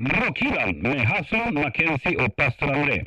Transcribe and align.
Rockhyllan 0.00 0.78
med 0.78 1.06
Hassan, 1.06 1.54
Mackenzie 1.54 2.16
och 2.16 2.36
pastor 2.36 2.72
André. 2.72 3.04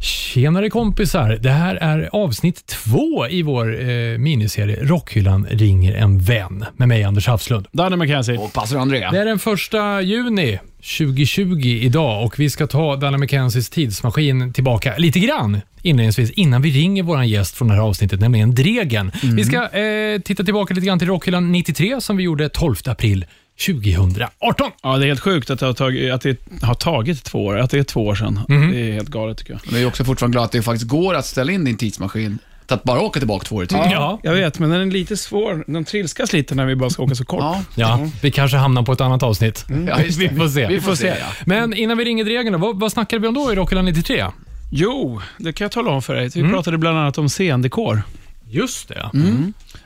Tjenare 0.00 0.70
kompisar! 0.70 1.38
Det 1.40 1.50
här 1.50 1.76
är 1.76 2.08
avsnitt 2.12 2.66
två 2.66 3.28
i 3.28 3.42
vår 3.42 3.90
eh, 3.90 4.18
miniserie 4.18 4.84
Rockhyllan 4.84 5.46
ringer 5.50 5.94
en 5.94 6.18
vän 6.18 6.64
med 6.76 6.88
mig 6.88 7.04
Anders 7.04 7.26
Hafslund. 7.26 7.66
Danne 7.72 7.96
McKenzie. 7.96 8.38
Och 8.38 8.52
pastor 8.52 8.78
André. 8.78 9.08
Det 9.10 9.18
är 9.18 9.24
den 9.24 9.38
första 9.38 10.00
juni 10.00 10.58
2020 10.98 11.66
idag 11.66 12.24
och 12.24 12.38
vi 12.38 12.50
ska 12.50 12.66
ta 12.66 12.96
Danne 12.96 13.18
McKenzies 13.18 13.70
tidsmaskin 13.70 14.52
tillbaka 14.52 14.94
lite 14.98 15.18
grann 15.20 15.60
inledningsvis 15.82 16.30
innan 16.30 16.62
vi 16.62 16.70
ringer 16.70 17.02
vår 17.02 17.24
gäst 17.24 17.56
från 17.56 17.68
det 17.68 17.74
här 17.74 17.82
avsnittet, 17.82 18.20
nämligen 18.20 18.54
Dregen. 18.54 19.12
Vi 19.36 19.44
ska 19.44 19.78
eh, 19.78 20.20
titta 20.20 20.44
tillbaka 20.44 20.74
lite 20.74 20.86
grann 20.86 20.98
till 20.98 21.08
Rockhyllan 21.08 21.52
93 21.52 22.00
som 22.00 22.16
vi 22.16 22.22
gjorde 22.22 22.48
12 22.48 22.76
april 22.86 23.24
2018. 23.66 24.70
Ja, 24.82 24.96
det 24.96 25.04
är 25.04 25.08
helt 25.08 25.20
sjukt 25.20 25.50
att 25.50 25.58
det, 25.58 25.66
har 25.66 25.72
tagit, 25.72 26.12
att 26.12 26.20
det 26.20 26.36
har 26.62 26.74
tagit 26.74 27.24
två 27.24 27.44
år. 27.44 27.58
Att 27.58 27.70
det 27.70 27.78
är 27.78 27.82
två 27.82 28.06
år 28.06 28.14
sedan. 28.14 28.40
Det 28.48 28.54
är 28.54 28.92
helt 28.92 29.08
galet 29.08 29.38
tycker 29.38 29.52
jag. 29.52 29.60
Men 29.64 29.74
jag 29.74 29.82
är 29.82 29.88
också 29.88 30.04
fortfarande 30.04 30.34
glad 30.34 30.44
att 30.44 30.52
det 30.52 30.62
faktiskt 30.62 30.90
går 30.90 31.14
att 31.14 31.26
ställa 31.26 31.52
in 31.52 31.64
din 31.64 31.76
tidsmaskin 31.76 32.38
att 32.72 32.82
bara 32.82 33.00
åka 33.00 33.20
tillbaka 33.20 33.44
två 33.44 33.56
år 33.56 33.64
i 33.64 33.66
tiden. 33.66 33.90
Ja. 33.90 34.20
Jag 34.22 34.32
vet, 34.34 34.58
men 34.58 34.70
den 34.70 34.80
är 34.80 34.86
lite 34.86 35.16
svår. 35.16 35.64
Den 35.66 35.84
trilskas 35.84 36.32
lite 36.32 36.54
när 36.54 36.66
vi 36.66 36.76
bara 36.76 36.90
ska 36.90 37.02
åka 37.02 37.14
så 37.14 37.24
kort. 37.24 37.40
Ja. 37.40 37.62
Ja, 37.74 38.08
vi 38.22 38.30
kanske 38.30 38.56
hamnar 38.56 38.82
på 38.82 38.92
ett 38.92 39.00
annat 39.00 39.22
avsnitt. 39.22 39.64
Ja, 39.88 40.00
just 40.00 40.18
det. 40.18 40.28
Vi 40.28 40.36
får 40.36 40.48
se. 40.48 40.66
Vi 40.66 40.80
får 40.80 40.94
se, 40.94 41.06
ja. 41.06 41.26
Men 41.46 41.74
innan 41.74 41.98
vi 41.98 42.04
ringer 42.04 42.24
Dregen, 42.24 42.60
vad, 42.60 42.80
vad 42.80 42.92
snackade 42.92 43.22
vi 43.22 43.28
om 43.28 43.34
då 43.34 43.52
i 43.52 43.54
Rockhyllan 43.54 43.84
93? 43.84 44.26
Jo, 44.70 45.20
det 45.38 45.52
kan 45.52 45.64
jag 45.64 45.72
tala 45.72 45.90
om 45.90 46.02
för 46.02 46.14
dig. 46.14 46.30
Vi 46.34 46.42
pratade 46.42 46.78
bland 46.78 46.98
annat 46.98 47.18
om 47.18 47.28
scendekor. 47.28 48.02
Just 48.52 48.88
det. 48.88 49.10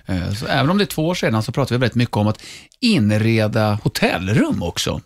Eh, 0.07 0.33
Så 0.33 0.47
även 0.47 0.71
om 0.71 0.79
det 0.79 0.85
är 0.85 0.87
två 0.87 1.07
år 1.07 1.15
sedan 1.15 1.43
så 1.43 1.53
pratar 1.53 1.75
vi 1.75 1.79
väldigt 1.79 1.95
mycket 1.95 2.17
om 2.17 2.27
att 2.29 2.43
inreda 2.81 3.79
hotellrum 3.83 4.63
också. 4.63 5.01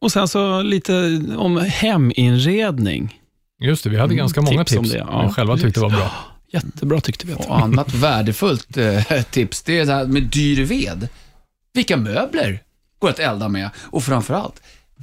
Och 0.00 0.12
sen 0.12 0.28
så 0.28 0.62
lite 0.62 1.22
om 1.36 1.56
heminredning. 1.56 3.20
Just 3.62 3.84
det, 3.84 3.90
vi 3.90 3.96
hade 3.98 4.14
ganska 4.14 4.42
många 4.42 4.64
tips 4.64 4.78
om 4.78 4.84
tips 4.84 4.92
det, 4.94 4.98
ja. 4.98 5.26
vi 5.26 5.32
själva 5.32 5.56
tyckte 5.56 5.80
var 5.80 5.90
bra. 5.90 6.10
Jättebra 6.52 7.00
tyckte 7.00 7.26
vi 7.26 7.32
att 7.32 7.38
det 7.38 7.48
Och 7.48 7.60
annat 7.60 7.94
värdefullt 7.94 8.76
eh, 8.76 9.22
tips, 9.30 9.62
det 9.62 9.78
är 9.78 9.86
det 9.86 9.92
här 9.92 10.06
med 10.06 10.22
dyr 10.22 10.64
ved. 10.64 11.08
Vilka 11.74 11.96
möbler 11.96 12.62
går 12.98 13.08
att 13.10 13.18
elda 13.18 13.48
med? 13.48 13.70
Och 13.76 14.04
framförallt, 14.04 14.62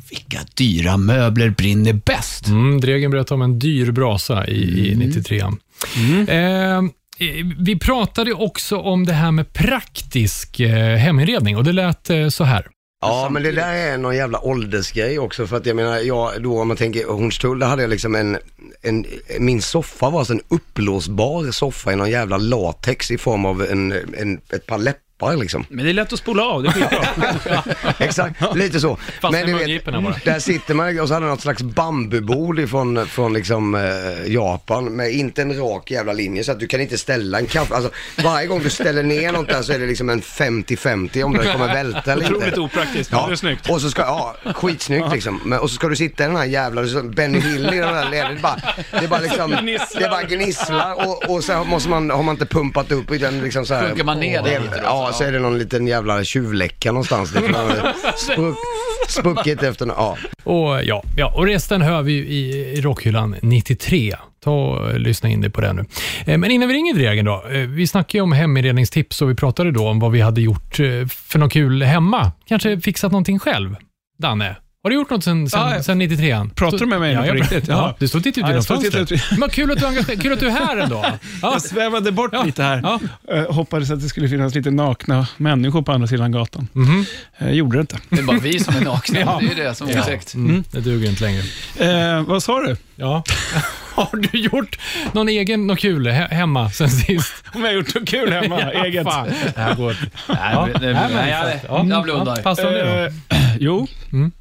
vilka 0.09 0.39
dyra 0.55 0.97
möbler 0.97 1.49
brinner 1.49 1.93
bäst? 1.93 2.47
Mm, 2.47 2.81
Dregen 2.81 3.11
berättade 3.11 3.33
om 3.33 3.41
en 3.41 3.59
dyr 3.59 3.91
brasa 3.91 4.47
i, 4.47 4.91
i 4.91 4.95
93. 4.95 5.39
Eh, 5.39 6.81
Eh, 7.19 7.45
vi 7.59 7.79
pratade 7.79 8.33
också 8.33 8.77
om 8.77 9.05
det 9.05 9.13
här 9.13 9.31
med 9.31 9.53
praktisk 9.53 10.59
eh, 10.59 10.95
heminredning 10.95 11.57
och 11.57 11.63
det 11.63 11.71
lät 11.71 12.09
eh, 12.09 12.29
så 12.29 12.43
här. 12.43 12.67
Ja, 13.01 13.29
men 13.31 13.43
det 13.43 13.51
där 13.51 13.73
är 13.73 13.97
någon 13.97 14.15
jävla 14.15 14.39
åldersgrej 14.39 15.19
också 15.19 15.47
för 15.47 15.57
att 15.57 15.65
jag 15.65 15.75
menar, 15.75 15.97
jag, 15.97 16.43
då 16.43 16.61
om 16.61 16.67
man 16.67 16.77
tänker 16.77 17.07
Hornstull, 17.07 17.59
där 17.59 17.67
hade 17.67 17.81
jag 17.81 17.89
liksom 17.89 18.15
en, 18.15 18.37
en, 18.81 19.05
min 19.39 19.61
soffa 19.61 20.09
var 20.09 20.19
alltså 20.19 20.33
en 20.33 20.41
uppblåsbar 20.47 21.51
soffa 21.51 21.93
i 21.93 21.95
någon 21.95 22.09
jävla 22.09 22.37
latex 22.37 23.11
i 23.11 23.17
form 23.17 23.45
av 23.45 23.63
en, 23.63 23.91
en, 24.17 24.41
ett 24.49 24.65
par 24.65 24.77
läppar 24.77 25.06
liksom. 25.21 25.65
Men 25.69 25.85
det 25.85 25.91
är 25.91 25.93
lätt 25.93 26.13
att 26.13 26.19
spola 26.19 26.43
av, 26.43 26.63
det 26.63 26.69
är 26.69 26.73
skitbra. 26.73 27.63
Exakt, 28.05 28.55
lite 28.55 28.79
så. 28.79 28.97
Fast 29.21 29.31
med 29.31 29.45
du 29.45 29.53
mungiporna 29.53 30.01
bara. 30.01 30.15
där 30.25 30.39
sitter 30.39 30.73
man 30.73 30.99
och 30.99 31.07
så 31.07 31.13
hade 31.13 31.25
något 31.25 31.41
slags 31.41 31.63
bambubord 31.63 32.59
ifrån, 32.59 33.07
från 33.07 33.33
liksom 33.33 33.75
eh, 33.75 34.33
Japan 34.33 34.85
med 34.85 35.11
inte 35.11 35.41
en 35.41 35.57
rak 35.59 35.91
jävla 35.91 36.13
linje 36.13 36.43
så 36.43 36.51
att 36.51 36.59
du 36.59 36.67
kan 36.67 36.81
inte 36.81 36.97
ställa 36.97 37.39
en 37.39 37.45
kaffe, 37.47 37.75
alltså 37.75 37.91
varje 38.23 38.47
gång 38.47 38.63
du 38.63 38.69
ställer 38.69 39.03
ner 39.03 39.31
något 39.31 39.47
där 39.47 39.61
så 39.61 39.73
är 39.73 39.79
det 39.79 39.85
liksom 39.85 40.09
en 40.09 40.21
50-50 40.21 41.23
om 41.23 41.33
det 41.33 41.51
kommer 41.53 41.67
välta 41.73 42.11
eller 42.13 42.25
Otroligt 42.25 42.47
inte. 42.47 42.59
opraktiskt, 42.59 43.11
men 43.11 43.27
det 43.27 43.33
är 43.33 43.35
snyggt. 43.35 43.69
Och 43.69 43.81
så 43.81 43.89
ska, 43.89 44.01
ja, 44.01 44.35
skitsnyggt 44.55 45.11
liksom. 45.13 45.41
Men, 45.45 45.59
och 45.59 45.69
så 45.69 45.75
ska 45.75 45.87
du 45.87 45.95
sitta 45.95 46.23
i 46.23 46.27
den 46.27 46.35
här 46.35 46.45
jävla, 46.45 46.81
Benny 47.03 47.39
Hill 47.39 47.73
i 47.73 47.77
den 47.77 47.93
här 47.95 48.09
leden. 48.11 48.31
Det 48.33 48.39
är 48.39 48.41
bara, 48.41 48.59
det 48.91 49.05
är 49.05 49.07
bara 49.07 49.19
liksom, 49.19 49.51
det 49.97 50.03
är 50.03 50.09
bara 50.09 50.23
gnisslar 50.23 51.07
och, 51.07 51.29
och 51.29 51.43
så 51.43 51.63
måste 51.63 51.89
man, 51.89 52.09
har 52.09 52.23
man 52.23 52.35
inte 52.35 52.45
pumpat 52.45 52.91
upp 52.91 53.11
i 53.11 53.17
den 53.17 53.41
liksom 53.41 53.65
så 53.65 53.73
här. 53.73 53.87
Sjunker 53.87 54.03
man 54.03 54.19
ner 54.19 54.41
lite 54.43 54.77
då, 54.77 54.83
Ja, 54.83 55.06
så, 55.11 55.23
är 55.23 55.31
det 55.31 55.39
någon 55.39 55.57
liten 55.57 55.87
jävla 55.87 56.23
tjuvläcka 56.23 56.91
någonstans. 56.91 57.31
Det 57.31 57.39
har 57.39 57.93
spruck, 58.17 58.55
spruckit 59.07 59.63
efter, 59.63 59.85
ja. 59.87 60.17
Och, 60.43 60.83
ja, 60.83 61.03
ja, 61.17 61.33
och 61.35 61.45
resten 61.45 61.81
hör 61.81 62.01
vi 62.01 62.13
i, 62.13 62.55
i 62.77 62.81
Rockhyllan 62.81 63.35
93. 63.41 64.15
Ta 64.43 64.51
och 64.51 64.99
lyssna 64.99 65.29
in 65.29 65.41
dig 65.41 65.49
på 65.51 65.61
det 65.61 65.73
nu. 65.73 65.85
Eh, 66.25 66.37
Men 66.37 66.51
innan 66.51 66.67
vi 66.67 66.73
ringer 66.75 66.93
Dregen 66.93 67.25
då. 67.25 67.43
eh, 67.51 67.59
Vi 67.59 67.87
snackade 67.87 68.17
ju 68.17 68.21
om 68.21 68.31
heminredningstips 68.31 69.21
och 69.21 69.29
vi 69.29 69.35
pratade 69.35 69.71
då 69.71 69.87
om 69.87 69.99
vad 69.99 70.11
vi 70.11 70.21
hade 70.21 70.41
gjort 70.41 70.79
eh, 70.79 70.85
för 71.07 71.39
något 71.39 71.51
kul 71.53 71.83
hemma. 71.83 72.31
Kanske 72.47 72.79
fixat 72.79 73.11
någonting 73.11 73.39
själv? 73.39 73.75
Danne? 74.19 74.55
Har 74.87 74.89
du 74.89 74.95
gjort 74.95 75.09
något 75.09 75.23
sen, 75.23 75.49
sen, 75.49 75.59
Ja, 75.59 75.83
sen 75.83 75.97
93? 75.99 76.45
Pratar 76.55 76.77
du 76.77 76.85
med 76.85 76.99
mig 76.99 77.15
nu 77.15 77.21
på 77.21 77.27
jag- 77.27 77.35
riktigt? 77.35 77.67
Ja, 77.67 77.73
Ja. 77.75 77.95
du 77.99 78.07
står 78.07 78.19
och 78.19 78.23
tittar 78.23 78.41
ut 78.41 78.43
Ja, 78.43 78.49
genom 78.49 78.63
fönstret. 78.63 79.39
Men 79.39 79.49
kul 79.49 79.71
att, 79.71 79.79
du 80.07 80.17
kul 80.17 80.33
att 80.33 80.39
du 80.39 80.47
är 80.47 80.51
här 80.51 80.77
ändå. 80.77 81.05
Ja. 81.41 81.51
Jag 81.51 81.61
svävade 81.61 82.11
bort 82.11 82.29
Ja. 82.33 82.43
lite 82.43 82.63
här. 82.63 82.81
Ja. 82.83 82.99
Eh, 83.35 83.53
hoppades 83.53 83.91
att 83.91 84.01
det 84.01 84.09
skulle 84.09 84.29
finnas 84.29 84.55
lite 84.55 84.71
nakna 84.71 85.27
människor 85.37 85.81
på 85.81 85.91
andra 85.91 86.07
sidan 86.07 86.31
gatan. 86.31 86.67
Mhm. 86.73 87.05
Eh, 87.37 87.51
gjorde 87.51 87.77
det 87.77 87.81
inte. 87.81 87.97
Det 88.09 88.19
är 88.19 88.23
bara 88.23 88.39
vi 88.39 88.59
som 88.59 88.75
är 88.75 88.81
nakna, 88.81 89.19
Ja. 89.25 89.37
det 89.41 89.45
är 89.45 89.49
ju 89.57 89.63
det 89.63 89.75
som 89.75 89.89
är 89.89 89.99
otäckt. 89.99 90.33
Mm, 90.33 90.63
det 90.71 90.79
duger 90.81 91.09
inte 91.09 91.23
längre. 91.23 91.43
Eh, 91.79 92.21
vad 92.23 92.43
sa 92.43 92.59
du? 92.59 92.75
Ja. 92.95 93.23
Har 93.95 94.17
du 94.31 94.39
gjort 94.39 94.79
någon 95.11 95.29
egen, 95.29 95.67
något 95.67 95.79
kul 95.79 96.07
he- 96.07 96.33
hemma 96.33 96.69
sen 96.71 96.89
sist? 96.89 97.33
Om 97.53 97.61
jag 97.61 97.67
har 97.67 97.73
gjort 97.75 97.95
något 97.95 98.07
kul 98.09 98.31
hemma, 98.33 98.61
eget. 98.71 99.03
Fan, 99.03 99.27
det 99.55 99.61
här 99.61 99.75
går. 99.75 99.95
Nej, 100.27 100.37
Ja. 100.53 100.65
Nej, 100.81 100.93
men 100.93 101.11
nej, 101.13 101.31
exakt. 101.31 101.63
jag- 101.69 101.79
Ja. 101.79 101.85
jag 101.89 102.03
blundar. 102.03 102.35
Ja, 102.37 102.43
Passar 102.43 102.71
det 102.71 103.09
då? 103.29 103.35
Jo, 103.59 103.87
Mm. 104.13 104.31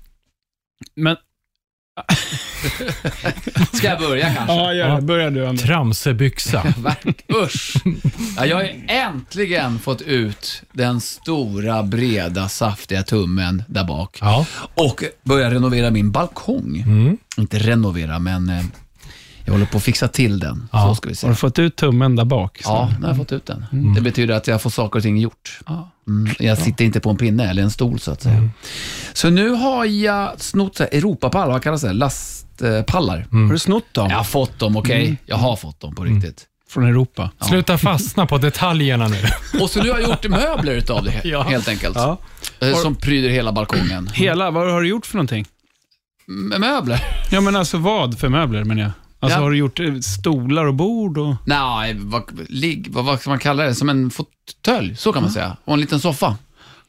Men... 0.95 1.17
Ska 3.73 3.87
jag 3.87 3.99
börja 3.99 4.35
kanske? 4.35 4.55
Ja, 4.55 4.75
gör 4.75 4.97
det. 4.97 5.03
Börja 5.03 5.31
du, 5.31 5.47
Anders. 5.47 5.65
Tramsebyxa. 5.67 6.75
Usch. 7.45 7.75
Ja, 8.37 8.47
jag 8.47 8.57
har 8.57 8.71
äntligen 8.89 9.79
fått 9.79 10.03
ut 10.03 10.63
den 10.73 11.01
stora, 11.01 11.83
breda, 11.83 12.49
saftiga 12.49 13.03
tummen 13.03 13.63
där 13.69 13.85
bak. 13.85 14.19
Ja. 14.21 14.47
Och 14.75 15.05
börja 15.23 15.51
renovera 15.51 15.91
min 15.91 16.11
balkong. 16.11 16.77
Mm. 16.87 17.17
Inte 17.37 17.59
renovera, 17.59 18.19
men 18.19 18.49
eh, 18.49 18.65
jag 19.47 19.53
håller 19.53 19.67
på 19.67 19.77
att 19.77 19.83
fixa 19.83 20.09
till 20.09 20.39
den. 20.39 20.69
Ja. 20.73 20.89
Så 20.89 20.95
ska 20.95 21.09
vi 21.09 21.11
Har 21.11 21.15
se. 21.17 21.29
du 21.29 21.35
fått 21.35 21.59
ut 21.59 21.77
tummen 21.77 22.17
där 22.17 22.25
bak? 22.25 22.61
Ja, 22.65 22.91
nu 22.99 23.03
har 23.03 23.09
jag 23.11 23.17
fått 23.17 23.33
ut 23.33 23.47
den. 23.47 23.67
Det 23.95 24.01
betyder 24.01 24.35
att 24.35 24.47
jag 24.47 24.63
får 24.63 24.71
saker 24.71 24.99
och 24.99 25.03
ting 25.03 25.19
gjort. 25.19 25.59
Ja. 25.67 25.91
Mm, 26.09 26.35
jag 26.39 26.59
sitter 26.59 26.85
inte 26.85 27.01
på 27.01 27.11
en 27.11 27.17
pinne 27.17 27.51
eller 27.51 27.63
en 27.63 27.71
stol 27.71 27.99
så 28.01 28.11
att 28.13 28.23
säga. 28.23 28.49
Så 29.13 29.31
nu 29.31 29.49
har 29.51 29.85
jag 29.85 30.41
snott 30.41 30.77
så 30.77 30.85
Europapallar, 30.85 31.53
vad 31.53 31.63
kallas 31.63 31.83
det? 31.83 31.93
Lastpallar. 31.93 33.27
Har 33.31 33.53
du 33.53 33.59
snott 33.59 33.85
dem? 33.95 34.11
Jag 34.11 34.17
har 34.17 34.25
fått 34.25 34.59
dem, 34.59 34.77
okej? 34.77 35.17
Jag 35.27 35.37
har 35.37 35.57
fått 35.57 35.81
dem 35.81 35.95
på 35.95 36.05
riktigt. 36.05 36.47
Från 36.69 36.85
Europa? 36.85 37.31
Sluta 37.41 37.79
fastna 37.79 38.27
på 38.27 38.39
detaljerna 38.39 39.09
nu. 39.09 39.17
Och 39.61 39.71
så 39.71 39.83
nu 39.83 39.91
har 39.91 39.99
jag 40.01 40.09
gjort 40.09 40.29
möbler 40.29 40.73
utav 40.73 41.05
det, 41.05 41.21
Ja. 41.25 41.43
helt 41.43 41.69
enkelt. 41.69 41.97
Ja. 41.97 42.19
Eh, 42.61 42.75
Som 42.75 42.95
pryder 42.95 43.29
hela 43.29 43.53
balkongen. 43.53 44.11
Hela, 44.15 44.51
vad 44.51 44.73
har 44.73 44.81
du 44.83 44.89
gjort 44.89 45.07
för 45.07 45.15
någonting? 45.17 45.47
M- 46.29 46.55
möbler? 46.61 47.01
Ja, 47.31 47.41
men 47.41 47.57
alltså 47.57 47.79
vad 47.79 48.19
för 48.19 48.29
möbler 48.29 48.65
menar 48.65 48.83
jag? 48.83 48.91
Alltså 49.21 49.39
Ja. 49.39 49.43
har 49.43 49.51
du 49.51 49.57
gjort 49.57 49.81
eh, 49.81 49.95
stolar 50.01 50.65
och 50.65 50.75
bord 50.75 51.19
och... 51.19 51.35
Nej, 51.47 51.95
vad, 51.99 52.23
vad, 52.91 53.05
vad 53.05 53.21
ska 53.21 53.31
man 53.31 53.39
kalla 53.39 53.63
det? 53.65 53.75
Som 53.75 53.89
en 53.89 54.11
fåtölj, 54.11 54.97
så 54.97 55.13
kan 55.13 55.23
man 55.23 55.31
säga. 55.33 55.57
Och 55.65 55.75
en 55.75 55.81
liten 55.81 56.01
soffa. 56.01 56.37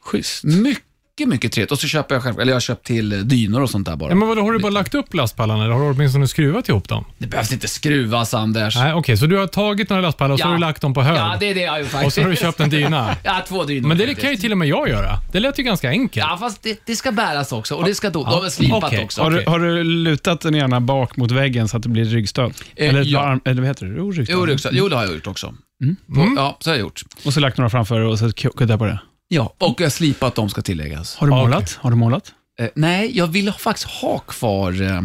Schysst. 0.00 0.44
Mycket, 0.44 0.84
mycket 1.26 1.52
trevligt. 1.52 1.72
Och 1.72 1.78
så 1.78 1.88
köper 1.88 2.14
jag 2.14 2.22
själv, 2.22 2.40
eller 2.40 2.52
jag 2.52 2.56
har 2.56 2.60
köpt 2.60 2.86
till 2.86 3.12
eh, 3.12 3.18
dynor 3.18 3.62
och 3.62 3.70
sånt 3.70 3.86
där 3.86 3.96
bara. 3.96 4.10
Ja, 4.10 4.14
men 4.14 4.28
vadå, 4.28 4.42
har 4.42 4.52
du 4.52 4.58
bara 4.58 4.72
lagt 4.72 4.94
upp 4.94 5.14
lastpallarna 5.14 5.64
eller 5.64 5.74
har 5.74 5.80
du 5.80 5.90
åtminstone 5.90 6.28
skruvat 6.28 6.68
ihop 6.68 6.88
dem? 6.88 7.04
Det 7.18 7.26
behövs 7.26 7.52
inte 7.52 7.68
skruvas, 7.68 8.34
Anders. 8.34 8.76
Nej, 8.76 8.94
okej, 8.94 9.16
så 9.16 9.26
du 9.26 9.36
har 9.36 9.46
tagit 9.46 9.90
några 9.90 10.02
lastpallar 10.02 10.32
och 10.32 10.38
så 10.38 10.42
Ja. 10.42 10.46
har 10.48 10.54
du 10.54 10.60
lagt 10.60 10.82
dem 10.82 10.94
på 10.94 11.02
hög. 11.02 11.16
Ja, 11.16 11.36
det 11.40 11.46
är 11.50 11.54
det 11.54 11.60
jag 11.60 11.80
gjort 11.80 11.88
faktiskt. 11.88 12.06
Och 12.06 12.12
så 12.12 12.22
har 12.22 12.28
du 12.30 12.36
köpt 12.36 12.60
en 12.60 12.70
dyna. 12.70 13.16
Ja, 13.24 13.44
två 13.48 13.64
dynor. 13.64 13.88
Men 13.88 13.98
det 13.98 14.04
faktiskt. 14.06 14.20
kan 14.20 14.30
ju 14.30 14.36
till 14.36 14.52
och 14.52 14.58
med 14.58 14.68
jag 14.68 14.88
göra. 14.88 15.18
Det 15.32 15.40
lät 15.40 15.58
ju 15.58 15.62
ganska 15.62 15.88
enkelt. 15.88 16.26
Ja, 16.30 16.36
fast 16.40 16.62
det, 16.62 16.80
det 16.86 16.96
ska 16.96 17.12
bäras 17.12 17.52
också 17.52 17.74
och 17.74 17.84
det 17.84 17.94
ska 17.94 18.10
då, 18.10 18.24
de 18.24 18.44
är 18.44 18.48
slipat 18.48 18.84
okej. 18.84 19.04
också. 19.04 19.22
Har, 19.22 19.30
du, 19.30 19.44
har 19.46 19.58
du 19.58 19.84
lutat 19.84 20.40
den 20.40 20.54
ena 20.54 20.80
bak 20.80 21.16
mot 21.16 21.30
väggen 21.30 21.68
så 21.68 21.76
att 21.76 21.82
det 21.82 21.88
blir 21.88 22.04
ryggstöd? 22.04 22.52
Eh, 22.76 22.88
eller, 22.88 23.00
ett 23.00 23.06
ja. 23.06 23.20
arm, 23.20 23.40
eller 23.44 23.62
vad 23.62 23.68
heter 23.68 23.86
det? 23.86 23.94
Jo, 23.96 24.10
ryggstöd. 24.10 24.36
Jo, 24.38 24.46
det, 24.46 24.52
också, 24.54 24.68
jo, 24.72 24.88
det 24.88 24.96
har 24.96 25.04
jag 25.04 25.14
gjort 25.14 25.26
också. 25.26 25.54
Mm. 25.82 25.96
Och, 26.08 26.38
ja, 26.38 26.56
så 26.60 26.70
har 26.70 26.74
jag 26.74 26.80
gjort. 26.80 27.02
Och 27.24 27.32
så 27.34 27.40
lagt 27.40 27.58
några 27.58 27.70
framför 27.70 28.00
och 28.00 28.18
så 28.18 28.32
kuttat 28.32 28.78
på 28.78 28.84
det. 28.84 28.98
Ja, 29.28 29.54
och 29.58 29.80
jag 29.80 29.84
har 29.86 29.90
slipat 29.90 30.34
dem 30.34 30.48
ska 30.48 30.62
tilläggas. 30.62 31.16
Har 31.16 31.26
du 31.26 31.32
Okej. 31.32 31.42
målat? 31.44 31.78
Har 31.80 31.90
du 31.90 31.96
målat? 31.96 32.32
Eh, 32.60 32.68
nej, 32.74 33.16
jag 33.18 33.26
vill 33.26 33.52
faktiskt 33.52 33.86
ha 33.88 34.18
kvar 34.18 34.82
eh, 34.82 35.00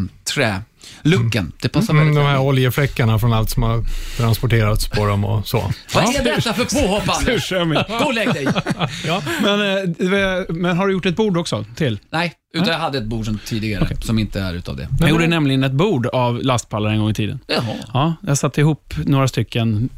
trälooken. 1.03 1.51
Det 1.61 1.69
passar 1.69 1.93
Mm, 1.93 2.05
väldigt 2.05 2.21
de 2.23 2.27
här 2.27 2.35
bra. 2.35 2.43
oljefläckarna 2.43 3.19
från 3.19 3.33
allt 3.33 3.49
som 3.49 3.63
har 3.63 3.83
transporterats 4.17 4.87
på 4.87 5.05
dem 5.05 5.25
och 5.25 5.47
så. 5.47 5.71
Vad 5.93 6.15
är 6.15 6.23
detta 6.23 6.53
för 6.53 6.65
påhopp, 6.65 7.09
Anders? 7.09 7.49
Gå 7.99 8.05
och 8.05 8.13
lägg 8.13 8.33
dig. 8.33 8.47
men, 9.41 9.61
eh, 9.83 10.45
men 10.49 10.77
har 10.77 10.87
du 10.87 10.93
gjort 10.93 11.05
ett 11.05 11.15
bord 11.15 11.37
också 11.37 11.65
till? 11.75 11.99
Nej, 12.09 12.33
utan 12.53 12.67
jag 12.67 12.79
hade 12.79 12.97
ett 12.97 13.05
bord 13.05 13.25
som 13.25 13.39
tidigare, 13.45 13.87
som 14.01 14.19
inte 14.19 14.39
är 14.41 14.53
utav 14.53 14.77
det. 14.77 14.87
Jag 14.99 15.09
gjorde 15.09 15.27
nämligen 15.27 15.63
ett 15.63 15.71
bord 15.71 16.05
av 16.07 16.41
lastpallar 16.43 16.89
en 16.89 16.99
gång 16.99 17.09
i 17.09 17.13
tiden. 17.13 17.39
Jaha. 17.47 17.75
Ja, 17.93 18.13
jag 18.21 18.37
satte 18.37 18.61
ihop 18.61 18.93
några 19.05 19.27
stycken. 19.27 19.89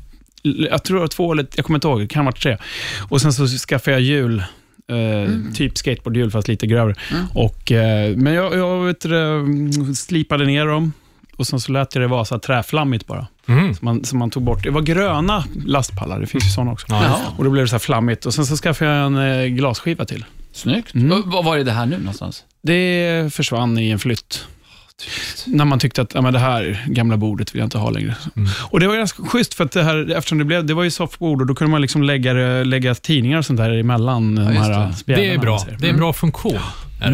Jag 0.69 0.83
tror 0.83 0.97
det 0.97 1.01
var 1.01 1.07
två 1.07 1.31
eller 1.31 1.47
jag 1.55 1.65
kommer 1.65 1.77
inte 1.77 1.87
ihåg, 1.87 1.99
det 1.99 2.07
kan 2.07 2.19
ha 2.19 2.31
varit 2.31 2.41
tre. 2.41 2.57
Och 3.09 3.21
sen 3.21 3.33
så 3.33 3.47
skaffade 3.47 3.91
jag 3.91 4.01
hjul 4.01 4.43
Eh, 4.87 5.53
Typ 5.53 5.77
skateboardhjul, 5.77 6.31
fast 6.31 6.47
lite 6.47 6.67
grövre. 6.67 6.95
Och, 7.33 7.71
eh, 7.71 8.15
men 8.15 8.33
jag, 8.33 8.55
jag 8.55 8.85
vet, 8.85 9.01
du 9.01 9.09
det, 9.09 9.95
slipade 9.95 10.45
ner 10.45 10.65
dem 10.65 10.93
och 11.35 11.47
sen 11.47 11.59
så 11.59 11.71
lät 11.71 11.95
jag 11.95 12.03
det 12.03 12.07
vara 12.07 12.25
så 12.25 12.35
här 12.35 12.39
träflammigt 12.39 13.07
bara. 13.07 13.27
Mm. 13.47 13.75
Som 13.75 13.85
man, 13.85 14.03
som 14.03 14.19
man 14.19 14.29
tog 14.29 14.43
bort. 14.43 14.63
Det 14.63 14.69
var 14.69 14.81
gröna 14.81 15.43
lastpallar, 15.65 16.19
det 16.19 16.27
finns 16.27 16.45
ju 16.45 16.49
sådana 16.49 16.71
också. 16.71 16.87
Ja, 16.89 17.21
Och 17.37 17.43
Då 17.43 17.49
blev 17.49 17.63
det 17.63 17.67
så 17.67 17.73
här 17.75 17.79
flammigt. 17.79 18.25
Och 18.25 18.33
Sen 18.33 18.45
så 18.45 18.55
skaffade 18.57 18.91
jag 18.91 19.05
en 19.05 19.17
eh, 19.17 19.45
glasskiva 19.45 20.05
till. 20.05 20.25
Snyggt. 20.51 20.93
Mm. 20.93 21.29
Var 21.29 21.57
är 21.57 21.63
det 21.63 21.71
här 21.71 21.85
nu 21.85 21.97
någonstans? 21.97 22.43
Det 22.61 23.33
försvann 23.33 23.77
i 23.77 23.89
en 23.89 23.99
flytt. 23.99 24.47
När 25.45 25.65
man 25.65 25.79
tyckte 25.79 26.01
att 26.01 26.13
ja, 26.13 26.21
men 26.21 26.33
det 26.33 26.39
här 26.39 26.85
gamla 26.87 27.17
bordet 27.17 27.55
vill 27.55 27.59
jag 27.59 27.65
inte 27.65 27.77
ha 27.77 27.89
längre. 27.89 28.15
Och 28.69 28.79
Det 28.79 28.87
var 28.87 28.95
ganska 28.95 29.23
schysst, 29.23 29.53
för 29.53 29.63
att 29.65 29.71
det, 29.71 29.83
här, 29.83 30.11
eftersom 30.17 30.37
det, 30.37 30.45
blev, 30.45 30.65
det 30.65 30.73
var 30.73 30.83
ju 30.83 30.91
soffbord 30.91 31.41
och 31.41 31.47
då 31.47 31.55
kunde 31.55 31.71
man 31.71 31.81
liksom 31.81 32.03
lägga, 32.03 32.33
lägga 32.63 32.95
tidningar 32.95 33.37
och 33.37 33.45
sånt 33.45 33.57
där 33.59 33.71
emellan 33.71 34.35
de 34.35 34.41
just 34.53 34.57
här 34.57 34.87
det. 34.87 34.93
spjällarna, 34.93 35.27
Det 35.27 35.33
är 35.33 35.39
bra. 35.39 35.59
Det 35.79 35.87
är 35.87 35.91
en 35.91 35.97
bra 35.97 36.13
funktion. 36.13 36.59
Är 37.01 37.11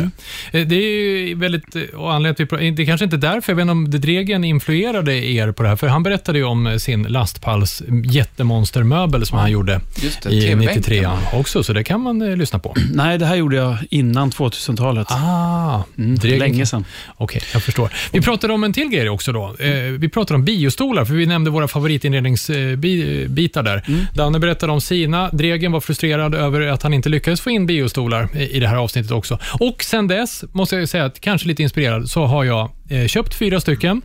det. 0.51 0.59
Eh, 0.59 0.67
det 0.67 0.75
är 0.75 0.89
ju 1.27 1.35
väldigt, 1.35 1.75
eh, 1.75 1.81
och 1.81 2.13
anledningen 2.13 2.47
pra- 2.49 2.75
det 2.75 2.81
är 2.83 2.85
kanske 2.85 3.03
inte 3.05 3.17
därför, 3.17 3.51
jag 3.51 3.55
vet 3.55 3.61
inte 3.63 3.71
om 3.71 3.89
Dregen 3.91 4.43
influerade 4.43 5.13
er 5.25 5.51
på 5.51 5.63
det 5.63 5.69
här, 5.69 5.75
för 5.75 5.87
han 5.87 6.03
berättade 6.03 6.37
ju 6.39 6.43
om 6.45 6.79
sin 6.79 7.03
lastpalls 7.03 7.83
jättemonstermöbel 8.05 9.25
som 9.25 9.37
han 9.37 9.51
gjorde 9.51 9.81
det, 10.23 10.29
i 10.29 10.41
TV-bänken. 10.41 10.57
93 10.75 11.09
också, 11.33 11.63
så 11.63 11.73
det 11.73 11.83
kan 11.83 12.01
man 12.01 12.21
eh, 12.21 12.37
lyssna 12.37 12.59
på. 12.59 12.75
Nej, 12.93 13.17
det 13.17 13.25
här 13.25 13.35
gjorde 13.35 13.55
jag 13.55 13.77
innan 13.89 14.31
2000-talet. 14.31 15.07
Ah, 15.11 15.83
Mm, 15.97 16.15
Dregen- 16.15 16.39
länge 16.39 16.65
sedan. 16.65 16.85
Okej, 17.17 17.41
jag 17.53 17.63
förstår. 17.63 17.89
Vi 18.11 18.21
pratade 18.21 18.53
om 18.53 18.63
en 18.63 18.73
till 18.73 18.87
grej 18.89 19.09
också 19.09 19.31
då. 19.31 19.55
Eh, 19.59 19.71
vi 19.83 20.09
pratade 20.09 20.35
om 20.35 20.45
biostolar, 20.45 21.05
för 21.05 21.13
vi 21.13 21.25
nämnde 21.25 21.49
våra 21.51 21.67
favoritinredningsbitar 21.67 23.63
där. 23.63 23.83
Danne 24.13 24.39
berättade 24.39 24.71
om 24.71 24.81
sina. 24.81 25.29
Dregen 25.29 25.71
var 25.71 25.79
frustrerad 25.81 26.35
över 26.35 26.61
att 26.61 26.83
han 26.83 26.93
inte 26.93 27.09
lyckades 27.09 27.41
få 27.41 27.49
in 27.49 27.65
biostolar 27.65 28.27
i 28.37 28.51
i 28.51 28.59
det 28.59 28.67
här 28.67 28.75
avsnittet 28.77 29.11
också. 29.11 29.39
Och 29.59 29.70
sen 29.79 30.07
dess, 30.07 30.43
måste 30.53 30.75
jag 30.75 30.89
säga, 30.89 31.05
att 31.05 31.19
kanske 31.19 31.47
lite 31.47 31.63
inspirerad, 31.63 32.09
så 32.09 32.25
har 32.25 32.43
jag 32.43 32.69
eh, 32.89 33.07
köpt 33.07 33.33
fyra 33.33 33.59
stycken 33.61 34.01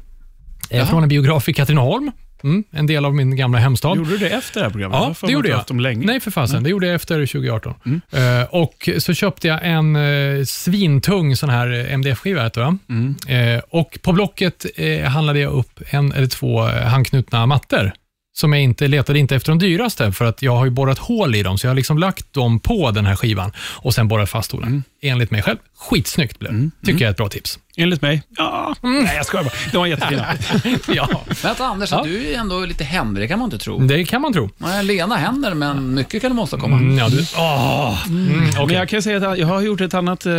eh, 0.71 0.89
från 0.91 1.03
en 1.03 1.09
biograf 1.09 1.49
i 1.49 1.53
Katrineholm. 1.53 2.11
Mm, 2.45 2.65
en 2.71 2.87
del 2.87 3.05
av 3.05 3.15
min 3.15 3.37
gamla 3.37 3.59
hemstad. 3.59 3.97
Gjorde 3.97 4.11
du 4.11 4.19
det 4.19 4.29
efter 4.29 4.61
det 4.61 4.65
här 4.67 4.71
programmet? 4.71 4.99
Ja, 5.21 5.27
det 5.27 5.33
gjorde 5.33 5.49
jag. 5.49 5.65
dem 5.69 5.81
länge. 5.81 6.07
Nej, 6.07 6.21
för 6.21 6.31
fasen. 6.31 6.63
Det 6.63 6.71
gjorde 6.71 6.87
jag 6.87 6.95
efter 6.95 7.27
2018. 7.27 7.75
Eh, 8.13 8.43
och 8.51 8.89
så 8.99 9.15
köpte 9.15 9.49
jag 9.49 9.61
en 9.63 9.97
eh, 9.97 10.45
svintung 10.45 11.37
sån 11.37 11.51
här 11.51 11.73
eh, 11.73 11.95
MDF-skiva, 11.95 12.43
heter 12.43 12.61
det, 12.61 12.67
va? 12.67 13.55
eh, 13.57 13.61
Och 13.71 13.99
på 14.03 14.13
Blocket 14.13 14.67
eh, 14.77 15.01
handlade 15.05 15.39
jag 15.39 15.53
upp 15.53 15.81
en 15.91 16.13
eller 16.13 16.27
två 16.27 16.61
handknutna 16.67 17.47
mattor. 17.47 17.93
Som 18.37 18.53
jag 18.53 18.63
inte 18.63 18.89
letade 18.89 19.19
inte 19.19 19.37
efter 19.37 19.51
de 19.53 19.59
dyraste, 19.59 20.13
för 20.13 20.25
att 20.25 20.43
jag 20.43 20.57
har 20.57 20.65
ju 20.65 20.71
borrat 20.71 20.99
hål 20.99 21.35
i 21.35 21.43
dem, 21.43 21.59
så 21.59 21.67
jag 21.67 21.71
har 21.71 21.77
liksom 21.77 21.99
lagt 21.99 22.33
dem 22.33 22.61
på 22.61 22.91
den 22.91 23.07
här 23.07 23.17
skivan 23.17 23.53
och 23.59 23.95
sen 23.95 24.09
borrat 24.09 24.31
fast 24.31 24.49
stolen. 24.49 24.85
Enligt 25.03 25.31
mig 25.31 25.43
själv, 25.43 25.57
skitsnyggt 25.77 26.39
blev 26.39 26.53
det. 26.53 26.71
Tycker 26.87 27.01
jag 27.01 27.09
är 27.09 27.11
ett 27.11 27.17
bra 27.17 27.29
tips. 27.29 27.59
Enligt 27.77 28.03
mig? 28.03 28.23
Ja. 28.37 28.75
Nej, 28.83 29.17
jag 29.17 29.27
skojar 29.27 29.45
bara. 29.45 29.53
De 29.73 29.77
var 29.79 29.87
jättefina. 29.87 30.27
ja, 30.95 31.21
Vänta 31.43 31.65
Anders, 31.67 31.93
Ja. 31.93 32.03
du 32.05 32.27
är 32.33 32.39
ändå 32.39 32.61
lite 32.61 32.85
händig, 32.85 33.23
det 33.25 33.29
kan 33.29 33.39
man 33.39 33.47
inte 33.47 33.59
tro. 33.59 33.79
det 33.79 34.05
kan 34.05 34.21
man 34.23 34.33
tro. 34.33 34.51
Ja, 34.59 34.83
lena 34.83 35.17
händer, 35.17 35.55
men 35.55 35.95
mycket 35.95 36.23
kan 36.23 36.31
de 36.31 36.39
åstadkomma. 36.39 36.77
Mm, 36.77 36.99
ja, 36.99 37.09
du, 37.09 37.25
åh, 37.37 38.07
mm, 38.09 38.49
okej. 38.51 38.67
Men 38.67 38.77
jag 38.77 38.89
kan 38.89 39.03
säga 39.03 39.31
att 39.31 39.39
jag 39.39 39.47
har 39.47 39.61
gjort 39.61 39.81
ett 39.81 39.95
annat 39.95 40.27
eh, 40.27 40.33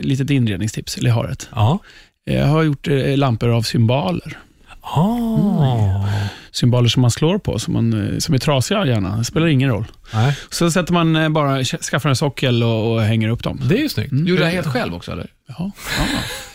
litet 0.00 0.30
inredningstips. 0.30 0.96
Eller 0.98 1.08
jag 1.08 1.14
har 1.14 1.28
ett. 1.28 1.48
Ja. 1.54 1.78
Jag 2.24 2.46
har 2.46 2.62
gjort 2.62 2.88
eh, 2.88 3.16
lampor 3.16 3.48
av 3.48 3.62
symboler. 3.62 4.38
Ah. 4.80 6.04
Symboler 6.52 6.88
som 6.88 7.02
man 7.02 7.10
slår 7.10 7.38
på, 7.38 7.58
som, 7.58 7.74
man, 7.74 8.12
eh, 8.12 8.18
som 8.18 8.34
är 8.34 8.38
trasiga 8.38 8.86
gärna. 8.86 9.16
Det 9.16 9.24
spelar 9.24 9.46
ingen 9.46 9.70
roll. 9.70 9.84
Nej, 10.14 10.36
Så 10.50 10.70
sätter 10.70 10.92
man 10.92 11.16
eh, 11.16 11.28
bara, 11.28 11.64
skaffar 11.64 12.08
en 12.08 12.16
sockel 12.16 12.62
och, 12.62 12.92
och 12.94 13.02
hänger 13.02 13.28
upp 13.28 13.42
dem. 13.42 13.60
det 13.64 13.74
är 13.78 13.82
ju 13.82 13.88
snyggt. 13.88 14.12
Gjorde 14.12 14.32
du 14.32 14.36
det 14.36 14.46
helt 14.46 14.66
själv 14.66 14.94
också, 14.94 15.12
eller? 15.12 15.26
Ja. 15.48 15.54
Ja. 15.58 15.70